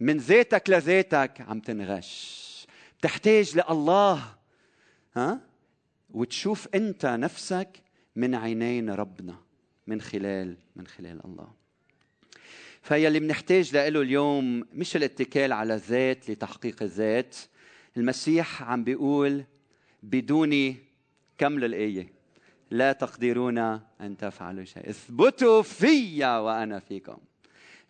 من 0.00 0.16
ذاتك 0.16 0.70
لذاتك 0.70 1.40
عم 1.40 1.60
تنغش. 1.60 2.50
بتحتاج 2.98 3.58
لله 3.58 4.34
ها؟ 5.16 5.40
وتشوف 6.10 6.68
أنت 6.74 7.06
نفسك 7.06 7.82
من 8.16 8.34
عينين 8.34 8.90
ربنا 8.90 9.36
من 9.86 10.00
خلال 10.00 10.56
من 10.76 10.86
خلال 10.86 11.24
الله. 11.24 11.59
فهي 12.82 13.08
اللي 13.08 13.20
بنحتاج 13.20 13.76
له 13.76 14.00
اليوم 14.00 14.64
مش 14.72 14.96
الاتكال 14.96 15.52
على 15.52 15.74
الذات 15.74 16.30
لتحقيق 16.30 16.82
الذات. 16.82 17.36
المسيح 17.96 18.62
عم 18.62 18.84
بيقول 18.84 19.44
بدوني 20.02 20.76
كمل 21.38 21.64
الآية 21.64 22.12
لا 22.70 22.92
تقدرون 22.92 23.58
أن 23.58 24.16
تفعلوا 24.18 24.64
شيء 24.64 24.90
اثبتوا 24.90 25.62
في 25.62 26.24
وأنا 26.24 26.78
فيكم. 26.78 27.16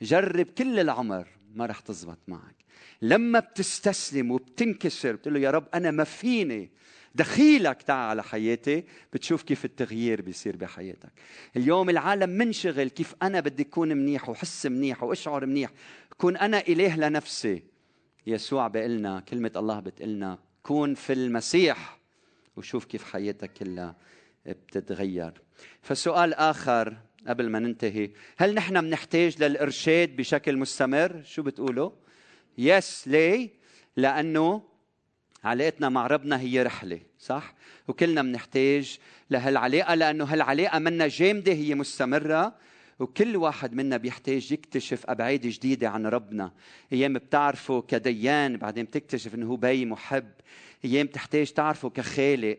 جرب 0.03 0.46
كل 0.46 0.81
العمر 0.81 1.29
ما 1.55 1.66
رح 1.66 1.81
تزبط 1.81 2.18
معك. 2.29 2.55
لما 3.03 3.38
بتستسلم 3.38 4.31
وبتنكسر 4.31 5.12
بتقول 5.12 5.35
له 5.35 5.40
يا 5.40 5.50
رب 5.50 5.64
أنا 5.74 5.90
ما 5.90 6.05
فيني 6.05 6.70
دخيلك 7.14 7.83
تعال 7.83 8.09
على 8.09 8.23
حياتي 8.23 8.85
بتشوف 9.12 9.42
كيف 9.42 9.64
التغيير 9.64 10.23
بيصير 10.23 10.57
بحياتك. 10.57 11.12
اليوم 11.57 11.90
العالم 11.90 12.31
منشغل 12.31 12.88
كيف 12.88 13.14
أنا 13.23 13.40
بدي 13.40 13.62
أكون 13.62 13.88
منيح 13.88 14.29
وحس 14.29 14.66
منيح 14.66 15.03
وأشعر 15.03 15.46
منيح. 15.46 15.70
كون 16.18 16.37
أنا 16.37 16.61
إله 16.68 16.96
لنفسي. 16.96 17.62
يسوع 18.27 18.68
بيقلنا 18.68 19.20
كلمة 19.20 19.53
الله 19.57 19.81
بتقلنا 19.81 20.38
كون 20.62 20.94
في 20.94 21.12
المسيح. 21.12 22.01
وشوف 22.57 22.85
كيف 22.85 23.05
حياتك 23.05 23.53
كلها 23.53 23.96
بتتغير. 24.46 25.33
فسؤال 25.83 26.35
آخر 26.35 26.96
قبل 27.29 27.49
ما 27.49 27.59
ننتهي. 27.59 28.11
هل 28.37 28.55
نحن 28.55 28.81
بنحتاج 28.81 29.42
للإرشاد 29.42 30.16
بشكل 30.16 30.57
مستمر؟ 30.57 31.23
شو 31.25 31.42
بتقولوا؟ 31.42 31.90
يس 32.59 33.09
ليه؟ 33.09 33.51
لأنه 33.96 34.70
علاقتنا 35.44 35.88
مع 35.88 36.07
ربنا 36.07 36.40
هي 36.40 36.62
رحلة 36.62 37.00
صح؟ 37.18 37.55
وكلنا 37.88 38.22
بنحتاج 38.22 38.98
لهالعلاقة 39.31 39.94
لأنه 39.94 40.24
هالعلاقة 40.24 40.79
منا 40.79 41.09
جامدة 41.09 41.53
هي 41.53 41.74
مستمرة 41.74 42.55
وكل 42.98 43.37
واحد 43.37 43.74
منا 43.74 43.96
بيحتاج 43.96 44.53
يكتشف 44.53 45.07
أبعاد 45.07 45.40
جديدة 45.40 45.88
عن 45.88 46.07
ربنا. 46.07 46.53
أيام 46.92 47.12
بتعرفه 47.12 47.81
كديان 47.83 48.57
بعدين 48.57 48.85
بتكتشف 48.85 49.35
إنه 49.35 49.46
هو 49.46 49.57
بي 49.57 49.85
محب. 49.87 50.31
أيام 50.85 51.07
تحتاج 51.07 51.53
تعرفه 51.53 51.90
كخالق 51.90 52.59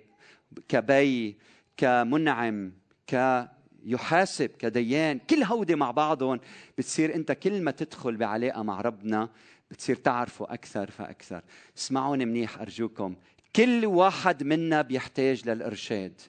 كبي 0.70 1.38
كمنعم 1.78 2.74
ك 3.08 3.46
يحاسب 3.86 4.50
كديان. 4.50 5.20
كل 5.30 5.44
هودي 5.44 5.76
مع 5.76 5.92
بعضهم 5.92 6.40
بتصير 6.78 7.16
أنت 7.16 7.32
كل 7.32 7.62
ما 7.62 7.72
تدخل 7.72 8.16
بعلاقة 8.16 8.64
مع 8.64 8.82
ربنا 8.82 9.30
بتصير 9.72 9.96
تعرفوا 9.96 10.54
أكثر 10.54 10.92
فأكثر. 10.92 11.42
اسمعوني 11.78 12.26
منيح 12.26 12.60
أرجوكم. 12.60 13.16
كل 13.56 13.86
واحد 13.86 14.44
منا 14.44 14.82
بيحتاج 14.82 15.50
للإرشاد. 15.50 16.22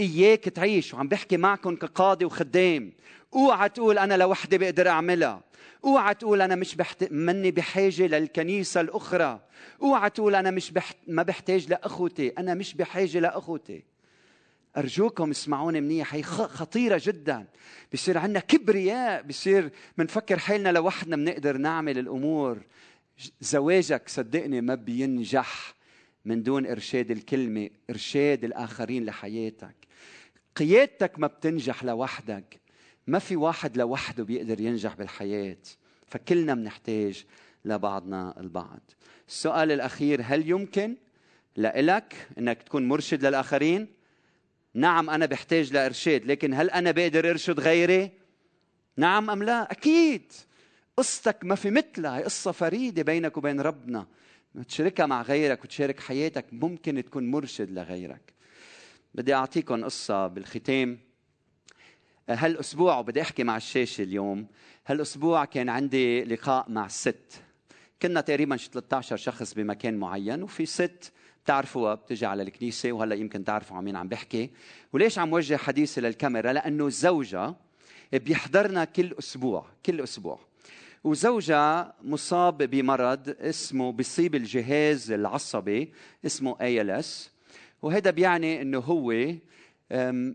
إياك 0.00 0.44
تعيش 0.44 0.94
وعم 0.94 1.08
بحكي 1.08 1.36
معكم 1.36 1.76
كقاضي 1.76 2.24
وخدام. 2.24 2.92
أوعى 3.34 3.68
تقول 3.68 3.98
أنا 3.98 4.16
لوحدي 4.16 4.58
بقدر 4.58 4.88
أعملها. 4.88 5.42
أوعى 5.84 6.14
تقول 6.14 6.42
أنا 6.42 6.54
مش 6.54 6.74
بحت... 6.74 7.12
مني 7.12 7.50
بحاجة 7.50 8.06
للكنيسة 8.06 8.80
الأخرى. 8.80 9.40
أوعى 9.82 10.10
تقول 10.10 10.34
أنا 10.34 10.50
مش 10.50 10.70
بحت... 10.70 10.96
ما 11.06 11.22
بحتاج 11.22 11.68
لأخوتي. 11.70 12.28
أنا 12.28 12.54
مش 12.54 12.74
بحاجة 12.74 13.18
لأخوتي. 13.18 13.93
أرجوكم 14.76 15.30
اسمعوني 15.30 15.80
منيح 15.80 16.14
هي 16.14 16.22
خطيرة 16.22 17.00
جدا. 17.04 17.46
بصير 17.92 18.18
عندنا 18.18 18.40
كبرياء 18.40 19.22
بصير 19.22 19.70
منفكر 19.98 20.38
حالنا 20.38 20.72
لوحدنا 20.72 21.16
بنقدر 21.16 21.56
نعمل 21.56 21.98
الأمور. 21.98 22.58
زواجك 23.40 24.08
صدقني 24.08 24.60
ما 24.60 24.74
بينجح 24.74 25.74
من 26.24 26.42
دون 26.42 26.66
إرشاد 26.66 27.10
الكلمة 27.10 27.70
إرشاد 27.90 28.44
الآخرين 28.44 29.04
لحياتك. 29.04 29.74
قيادتك 30.56 31.18
ما 31.18 31.26
بتنجح 31.26 31.84
لوحدك. 31.84 32.60
ما 33.06 33.18
في 33.18 33.36
واحد 33.36 33.76
لوحده 33.76 34.24
بيقدر 34.24 34.60
ينجح 34.60 34.94
بالحياة. 34.94 35.56
فكلنا 36.06 36.54
بنحتاج 36.54 37.24
لبعضنا 37.64 38.40
البعض. 38.40 38.80
السؤال 39.28 39.72
الأخير 39.72 40.20
هل 40.24 40.50
يمكن 40.50 40.96
لإلك 41.56 42.28
أنك 42.38 42.62
تكون 42.62 42.88
مرشد 42.88 43.26
للآخرين؟ 43.26 44.03
نعم 44.74 45.10
أنا 45.10 45.26
بحتاج 45.26 45.72
لإرشاد 45.72 46.24
لكن 46.26 46.54
هل 46.54 46.70
أنا 46.70 46.90
بقدر 46.90 47.30
أرشد 47.30 47.60
غيري؟ 47.60 48.10
نعم 48.96 49.30
أم 49.30 49.42
لا؟ 49.42 49.72
أكيد. 49.72 50.32
قصتك 50.96 51.44
ما 51.44 51.54
في 51.54 51.70
مثلها 51.70 52.18
هي 52.18 52.22
قصة 52.22 52.52
فريدة 52.52 53.02
بينك 53.02 53.36
وبين 53.36 53.60
ربنا. 53.60 54.06
تشاركها 54.68 55.06
مع 55.06 55.22
غيرك 55.22 55.64
وتشارك 55.64 56.00
حياتك 56.00 56.44
ممكن 56.52 57.04
تكون 57.04 57.30
مرشد 57.30 57.70
لغيرك. 57.70 58.32
بدي 59.14 59.34
أعطيكم 59.34 59.84
قصة 59.84 60.26
بالختام. 60.26 60.98
هالأسبوع 62.28 62.98
وبدي 62.98 63.22
أحكي 63.22 63.44
مع 63.44 63.56
الشاشة 63.56 64.02
اليوم 64.02 64.46
هالأسبوع 64.86 65.44
كان 65.44 65.68
عندي 65.68 66.24
لقاء 66.24 66.70
مع 66.70 66.88
ست. 66.88 67.42
كنا 68.02 68.20
تقريبا 68.20 68.56
13 68.56 69.16
شخص 69.16 69.54
بمكان 69.54 69.96
معين 69.96 70.42
وفي 70.42 70.66
ست 70.66 71.12
بتعرفوها 71.44 71.94
بتجي 71.94 72.26
على 72.26 72.42
الكنيسة 72.42 72.92
وهلأ 72.92 73.14
يمكن 73.14 73.44
تعرفوا 73.44 73.76
عن 73.76 73.84
مين 73.84 73.96
عم 73.96 74.08
بحكي. 74.08 74.50
وليش 74.92 75.18
عم 75.18 75.32
وجه 75.32 75.56
حديثي 75.56 76.00
للكاميرا؟ 76.00 76.52
لأنه 76.52 76.88
زوجها 76.88 77.56
بيحضرنا 78.12 78.84
كل 78.84 79.14
أسبوع 79.18 79.66
كل 79.86 80.00
أسبوع. 80.00 80.38
وزوجها 81.04 81.94
مصاب 82.02 82.62
بمرض 82.62 83.36
اسمه 83.40 83.92
بيصيب 83.92 84.34
الجهاز 84.34 85.10
العصبي 85.10 85.92
اسمه 86.26 86.56
ALS 86.56 87.06
وهذا 87.82 88.10
بيعني 88.10 88.62
إنه 88.62 88.78
هو 88.78 89.34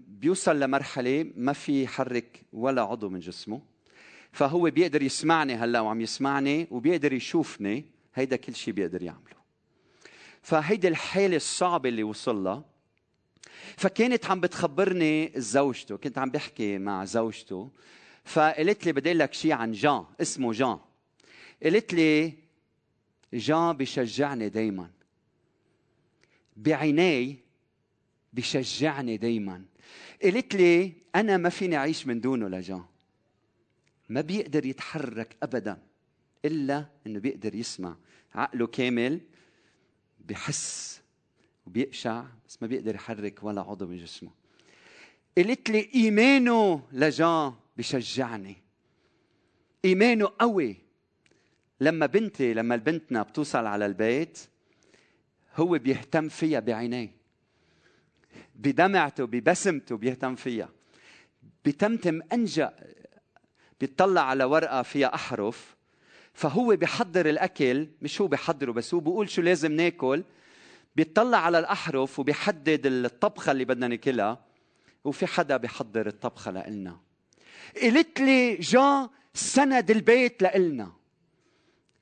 بيوصل 0.08 0.60
لمرحلة 0.60 1.32
ما 1.36 1.54
في 1.54 1.84
يحرك 1.84 2.41
ولا 2.54 2.82
عضو 2.82 3.10
من 3.10 3.19
جسمه. 3.19 3.62
فهو 4.32 4.69
بيقدر 4.69 5.02
يسمعني 5.02 5.56
هلأ 5.56 5.80
وعم 5.80 6.02
يسمعني 6.02 6.67
وبيقدر 6.72 7.13
يشوفني 7.13 7.86
هيدا 8.15 8.36
كل 8.36 8.56
شيء 8.56 8.74
بيقدر 8.74 9.04
يعمله. 9.04 9.38
فهيدي 10.41 10.88
الحالة 10.88 11.36
الصعبة 11.36 11.89
اللي 11.89 12.04
وصل 12.04 12.43
لها 12.43 12.65
فكانت 13.78 14.25
عم 14.25 14.39
بتخبرني 14.39 15.32
زوجته 15.36 15.97
كنت 15.97 16.17
عم 16.17 16.30
بحكي 16.30 16.78
مع 16.78 17.06
زوجته. 17.06 17.71
فقالت 18.23 18.86
لي 18.86 18.91
بدي 18.91 19.13
لك 19.13 19.34
شيء 19.34 19.52
عن 19.52 19.71
جان 19.71 20.06
اسمه 20.21 20.54
جان. 20.54 20.80
قالت 21.63 21.93
لي 21.93 22.34
جان 23.34 23.78
بشجعني 23.78 24.49
دايما. 24.49 24.89
بعيني 26.58 27.38
بشجعني 28.34 29.17
دايما. 29.17 29.65
قالت 30.23 30.56
لي 30.56 30.93
أنا 31.15 31.38
ما 31.38 31.49
فيني 31.49 31.78
أعيش 31.78 32.08
من 32.08 32.21
دونه 32.21 32.47
لجان. 32.47 32.86
ما 34.10 34.21
بيقدر 34.21 34.65
يتحرك 34.65 35.36
ابدا 35.43 35.82
إلا 36.45 36.86
إنه 37.08 37.19
بيقدر 37.19 37.56
يسمع. 37.56 37.95
عقله 38.36 38.67
كامل 38.67 39.21
بحس 40.30 41.02
وبيقشع 41.68 42.24
بس 42.48 42.62
ما 42.62 42.68
بيقدر 42.68 42.96
يحرك 42.96 43.44
ولا 43.44 43.62
عضو 43.62 43.88
من 43.88 43.98
جسمه. 43.98 44.32
قالت 45.38 45.70
لي 45.70 45.89
إيمانه 45.96 46.84
لجان 46.92 47.54
بشجعني. 47.78 48.58
إيمانه 49.86 50.32
قوي. 50.39 50.76
لما 51.82 52.06
بنتي 52.06 52.54
لما 52.54 52.76
بنتنا 52.76 53.24
بتوصل 53.24 53.65
على 53.65 53.86
البيت 53.86 54.39
هو 55.56 55.78
بيهتم 55.78 56.30
فيها 56.30 56.60
بعينيه. 56.60 57.12
بدمعته 58.56 59.26
ببسمته 59.26 59.98
بيهتم 59.98 60.36
فيها. 60.36 60.70
بتمتم 61.65 62.22
أنجا 62.34 62.74
بيطلع 63.80 64.22
على 64.22 64.44
ورقة 64.44 64.82
فيها 64.82 65.13
أحرف. 65.15 65.76
فهو 66.39 66.75
بيحضر 66.75 67.30
الأكل 67.30 67.88
مش 68.02 68.21
هو 68.21 68.28
بيحضره 68.28 68.71
بس 68.71 68.93
هو 68.93 68.99
بيقول 68.99 69.30
شو 69.30 69.41
لازم 69.41 69.71
ناكل. 69.71 70.23
بيطلع 70.95 71.38
على 71.38 71.60
الأحرف 71.60 72.19
وبيحدد 72.19 72.86
الطبخة 72.86 73.52
اللي 73.52 73.65
بدنا 73.65 73.88
ناكلها 73.88 74.45
وفي 75.04 75.28
حدا 75.28 75.58
بيحضر 75.58 76.08
الطبخة 76.08 76.52
لإلنا. 76.52 76.99
قلت 77.82 78.19
لي 78.19 78.56
جان 78.56 79.10
سند 79.34 79.91
البيت 79.91 80.41
لإلنا. 80.41 80.91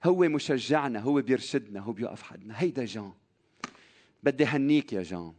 هو 0.04 0.19
مشجعنا 0.19 1.00
هو 1.00 1.21
بيرشدنا 1.21 1.80
هو 1.80 1.91
بيوقف 1.91 2.23
حدنا. 2.23 2.54
هيدا 2.58 2.86
جان. 2.86 3.13
بدي 4.23 4.45
هنيك 4.45 4.93
يا 4.93 5.04
جان. 5.04 5.34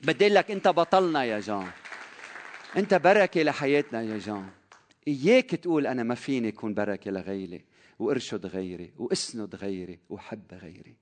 بدي 0.00 0.28
لك 0.28 0.50
أنت 0.50 0.68
بطلنا 0.68 1.24
يا 1.24 1.40
جان. 1.40 1.70
أنت 2.76 2.94
بركة 2.94 3.42
لحياتنا 3.42 4.02
يا 4.02 4.18
جان. 4.18 4.48
إياك 5.08 5.50
تقول 5.50 5.86
أنا 5.86 6.02
ما 6.02 6.14
فيني 6.14 6.48
أكون 6.48 6.74
بركة 6.74 7.10
لغيري. 7.10 7.69
وارشد 8.00 8.46
غيري 8.46 8.92
واسند 8.98 9.54
غيري 9.54 9.98
وحب 10.10 10.54
غيري. 10.54 10.96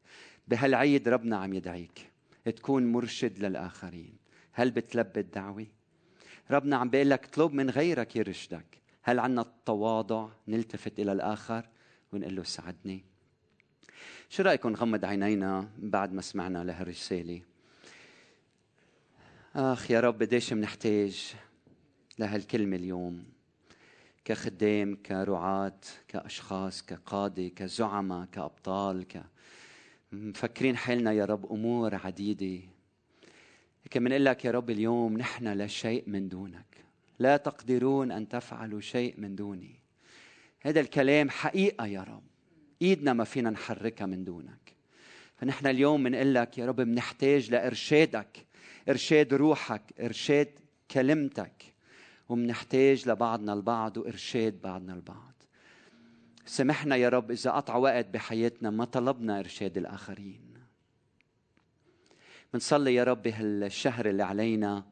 بهالعيد 0.48 1.08
ربنا 1.08 1.36
عم 1.36 1.54
يدعيك 1.54 2.10
تكون 2.44 2.92
مرشد 2.92 3.38
للآخرين. 3.38 4.16
هل 4.52 4.70
بتلبي 4.70 5.20
الدعوة؟ 5.20 5.66
ربنا 6.50 6.76
عم 6.76 6.90
بيقول 6.90 7.10
لك 7.10 7.24
اطلب 7.24 7.52
من 7.52 7.70
غيرك 7.70 8.16
يرشدك. 8.16 8.78
هل 9.02 9.18
عنا 9.18 9.40
التواضع 9.40 10.28
نلتفت 10.48 11.00
إلى 11.00 11.12
الآخر؟ 11.12 11.68
ونقول 12.12 12.36
له 12.36 12.42
ساعدني. 12.42 13.04
شو 14.28 14.42
رأيكم 14.42 14.68
نغمض 14.68 15.04
عينينا 15.04 15.68
بعد 15.78 16.12
ما 16.12 16.22
سمعنا 16.22 16.64
لهالرسالة؟ 16.64 17.42
آخ 19.56 19.90
يا 19.90 20.00
رب 20.00 20.22
قديش 20.22 20.52
منحتاج 20.52 21.34
لهالكلمة 22.18 22.76
اليوم؟ 22.76 23.37
كخدام 24.24 24.96
كرعاة 24.96 25.80
كأشخاص 26.08 26.82
كقادة 26.82 27.48
كزعماء 27.48 28.26
كأبطال 28.32 29.08
ك 29.08 29.22
مفكرين 30.12 30.76
حالنا 30.76 31.12
يا 31.12 31.24
رب 31.24 31.52
أمور 31.52 31.94
عديدة. 31.94 32.68
لكن 33.86 34.04
بنقول 34.04 34.24
لك 34.24 34.44
يا 34.44 34.50
رب 34.50 34.70
اليوم 34.70 35.18
نحن 35.18 35.48
لا 35.48 35.66
شيء 35.66 36.04
من 36.06 36.28
دونك. 36.28 36.84
لا 37.18 37.36
تقدرون 37.36 38.12
أن 38.12 38.28
تفعلوا 38.28 38.80
شيء 38.80 39.14
من 39.18 39.36
دوني. 39.36 39.80
هذا 40.60 40.80
الكلام 40.80 41.30
حقيقة 41.30 41.86
يا 41.86 42.02
رب. 42.02 42.22
إيدنا 42.82 43.12
ما 43.12 43.24
فينا 43.24 43.50
نحركها 43.50 44.06
من 44.06 44.24
دونك. 44.24 44.74
فنحن 45.36 45.66
اليوم 45.66 46.04
بنقول 46.04 46.34
لك 46.34 46.58
يا 46.58 46.66
رب 46.66 46.76
بنحتاج 46.76 47.50
لإرشادك 47.50 48.46
إرشاد 48.88 49.34
روحك 49.34 49.82
إرشاد 50.00 50.48
كلمتك. 50.90 51.77
ومنحتاج 52.28 53.08
لبعضنا 53.08 53.52
البعض 53.52 53.96
وإرشاد 53.96 54.60
بعضنا 54.62 54.94
البعض. 54.94 55.34
سامحنا 56.46 56.96
يا 56.96 57.08
رب 57.08 57.30
إذا 57.30 57.50
قطع 57.50 57.76
وقت 57.76 58.06
بحياتنا 58.06 58.70
ما 58.70 58.84
طلبنا 58.84 59.38
إرشاد 59.38 59.78
الآخرين. 59.78 60.40
بنصلي 62.54 62.94
يا 62.94 63.04
رب 63.04 63.26
هالشهر 63.26 64.08
اللي 64.08 64.22
علينا 64.22 64.84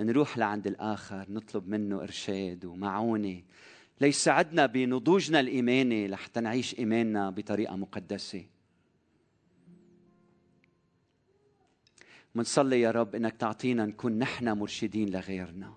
نروح 0.00 0.38
لعند 0.38 0.66
الآخر 0.66 1.26
نطلب 1.30 1.68
منه 1.68 2.02
إرشاد 2.02 2.64
ومعونة. 2.64 3.42
ليساعدنا 4.00 4.66
بنضوجنا 4.66 5.40
الإيماني 5.40 6.08
لحتى 6.08 6.40
نعيش 6.40 6.78
إيماننا 6.78 7.30
بطريقة 7.30 7.76
مقدسة. 7.76 8.44
منصلي 12.34 12.80
يا 12.80 12.90
رب 12.90 13.14
إنك 13.14 13.36
تعطينا 13.36 13.86
نكون 13.86 14.18
نحن 14.18 14.48
مرشدين 14.48 15.10
لغيرنا. 15.10 15.74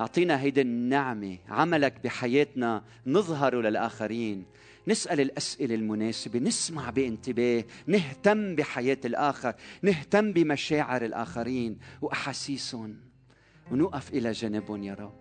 أعطينا 0.00 0.40
هيدي 0.40 0.60
النعمة 0.60 1.38
عملك 1.48 2.00
بحياتنا 2.04 2.84
نظهر 3.06 3.60
للآخرين. 3.60 4.44
نسأل 4.88 5.20
الأسئلة 5.20 5.74
المناسبة 5.74 6.38
نسمع 6.38 6.90
بانتباه 6.90 7.64
نهتم 7.86 8.54
بحياة 8.54 8.98
الآخر 9.04 9.54
نهتم 9.82 10.32
بمشاعر 10.32 11.04
الآخرين 11.04 11.78
وأحاسيسهم. 12.02 12.96
ونوقف 13.70 14.12
إلى 14.12 14.32
جانبهم 14.32 14.82
يا 14.82 14.94
رب 14.94 15.14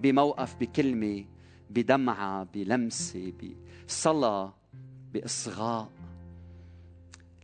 بموقف 0.00 0.56
بكلمة 0.56 1.24
بدمعة 1.70 2.44
بلمسة 2.54 3.32
بصلاة 3.88 4.54
بإصغاء. 5.12 5.90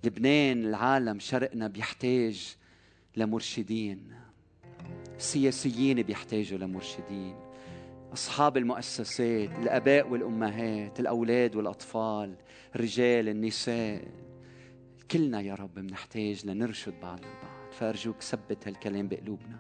لبنان 0.05 0.65
العالم 0.65 1.19
شرقنا 1.19 1.69
بيحتاج 1.69 2.57
لمرشدين. 3.17 4.22
السياسيين 5.23 6.03
بيحتاجوا 6.03 6.59
لمرشدين. 6.59 7.37
أصحاب 8.13 8.57
المؤسسات 8.57 9.51
الآباء 9.63 10.09
والأمهات 10.09 11.01
الأولاد 11.01 11.57
والأطفال 11.57 12.35
الرجال 12.75 13.29
النساء. 13.29 14.09
كلنا 15.11 15.41
يا 15.41 15.55
رب 15.55 15.75
بنحتاج 15.75 16.47
لنرشد 16.47 16.95
بعضنا 17.03 17.27
البعض. 17.27 17.73
فأرجوك 17.73 18.21
ثبت 18.23 18.69
هالكلام 18.69 19.09
بقلوبنا. 19.09 19.59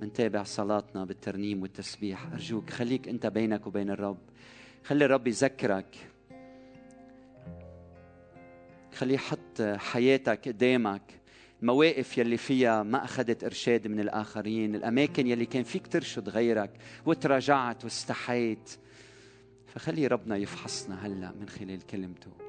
منتابع 0.00 0.42
صلاتنا 0.42 1.04
بالترنيم 1.04 1.62
والتسبيح. 1.62 2.26
أرجوك 2.32 2.70
خليك 2.70 3.08
أنت 3.08 3.26
بينك 3.26 3.66
وبين 3.66 3.90
الرب. 3.90 4.18
خلي 4.84 5.04
الرب 5.04 5.26
يذكرك. 5.26 5.96
خليه 8.94 9.14
يحط 9.14 9.62
حياتك 9.62 10.48
قدامك. 10.48 11.02
المواقف 11.62 12.18
يلي 12.18 12.36
فيها 12.36 12.82
ما 12.82 13.04
أخذت 13.04 13.44
إرشاد 13.44 13.86
من 13.88 14.00
الآخرين 14.00 14.74
الأماكن 14.74 15.26
يلي 15.26 15.46
كان 15.46 15.62
فيك 15.62 15.86
ترشد 15.86 16.28
غيرك 16.28 16.70
وتراجعت 17.06 17.84
واستحيت. 17.84 18.70
فخلي 19.66 20.06
ربنا 20.06 20.36
يفحصنا 20.36 21.06
هلأ 21.06 21.32
من 21.40 21.48
خلال 21.48 21.86
كلمته. 21.86 22.45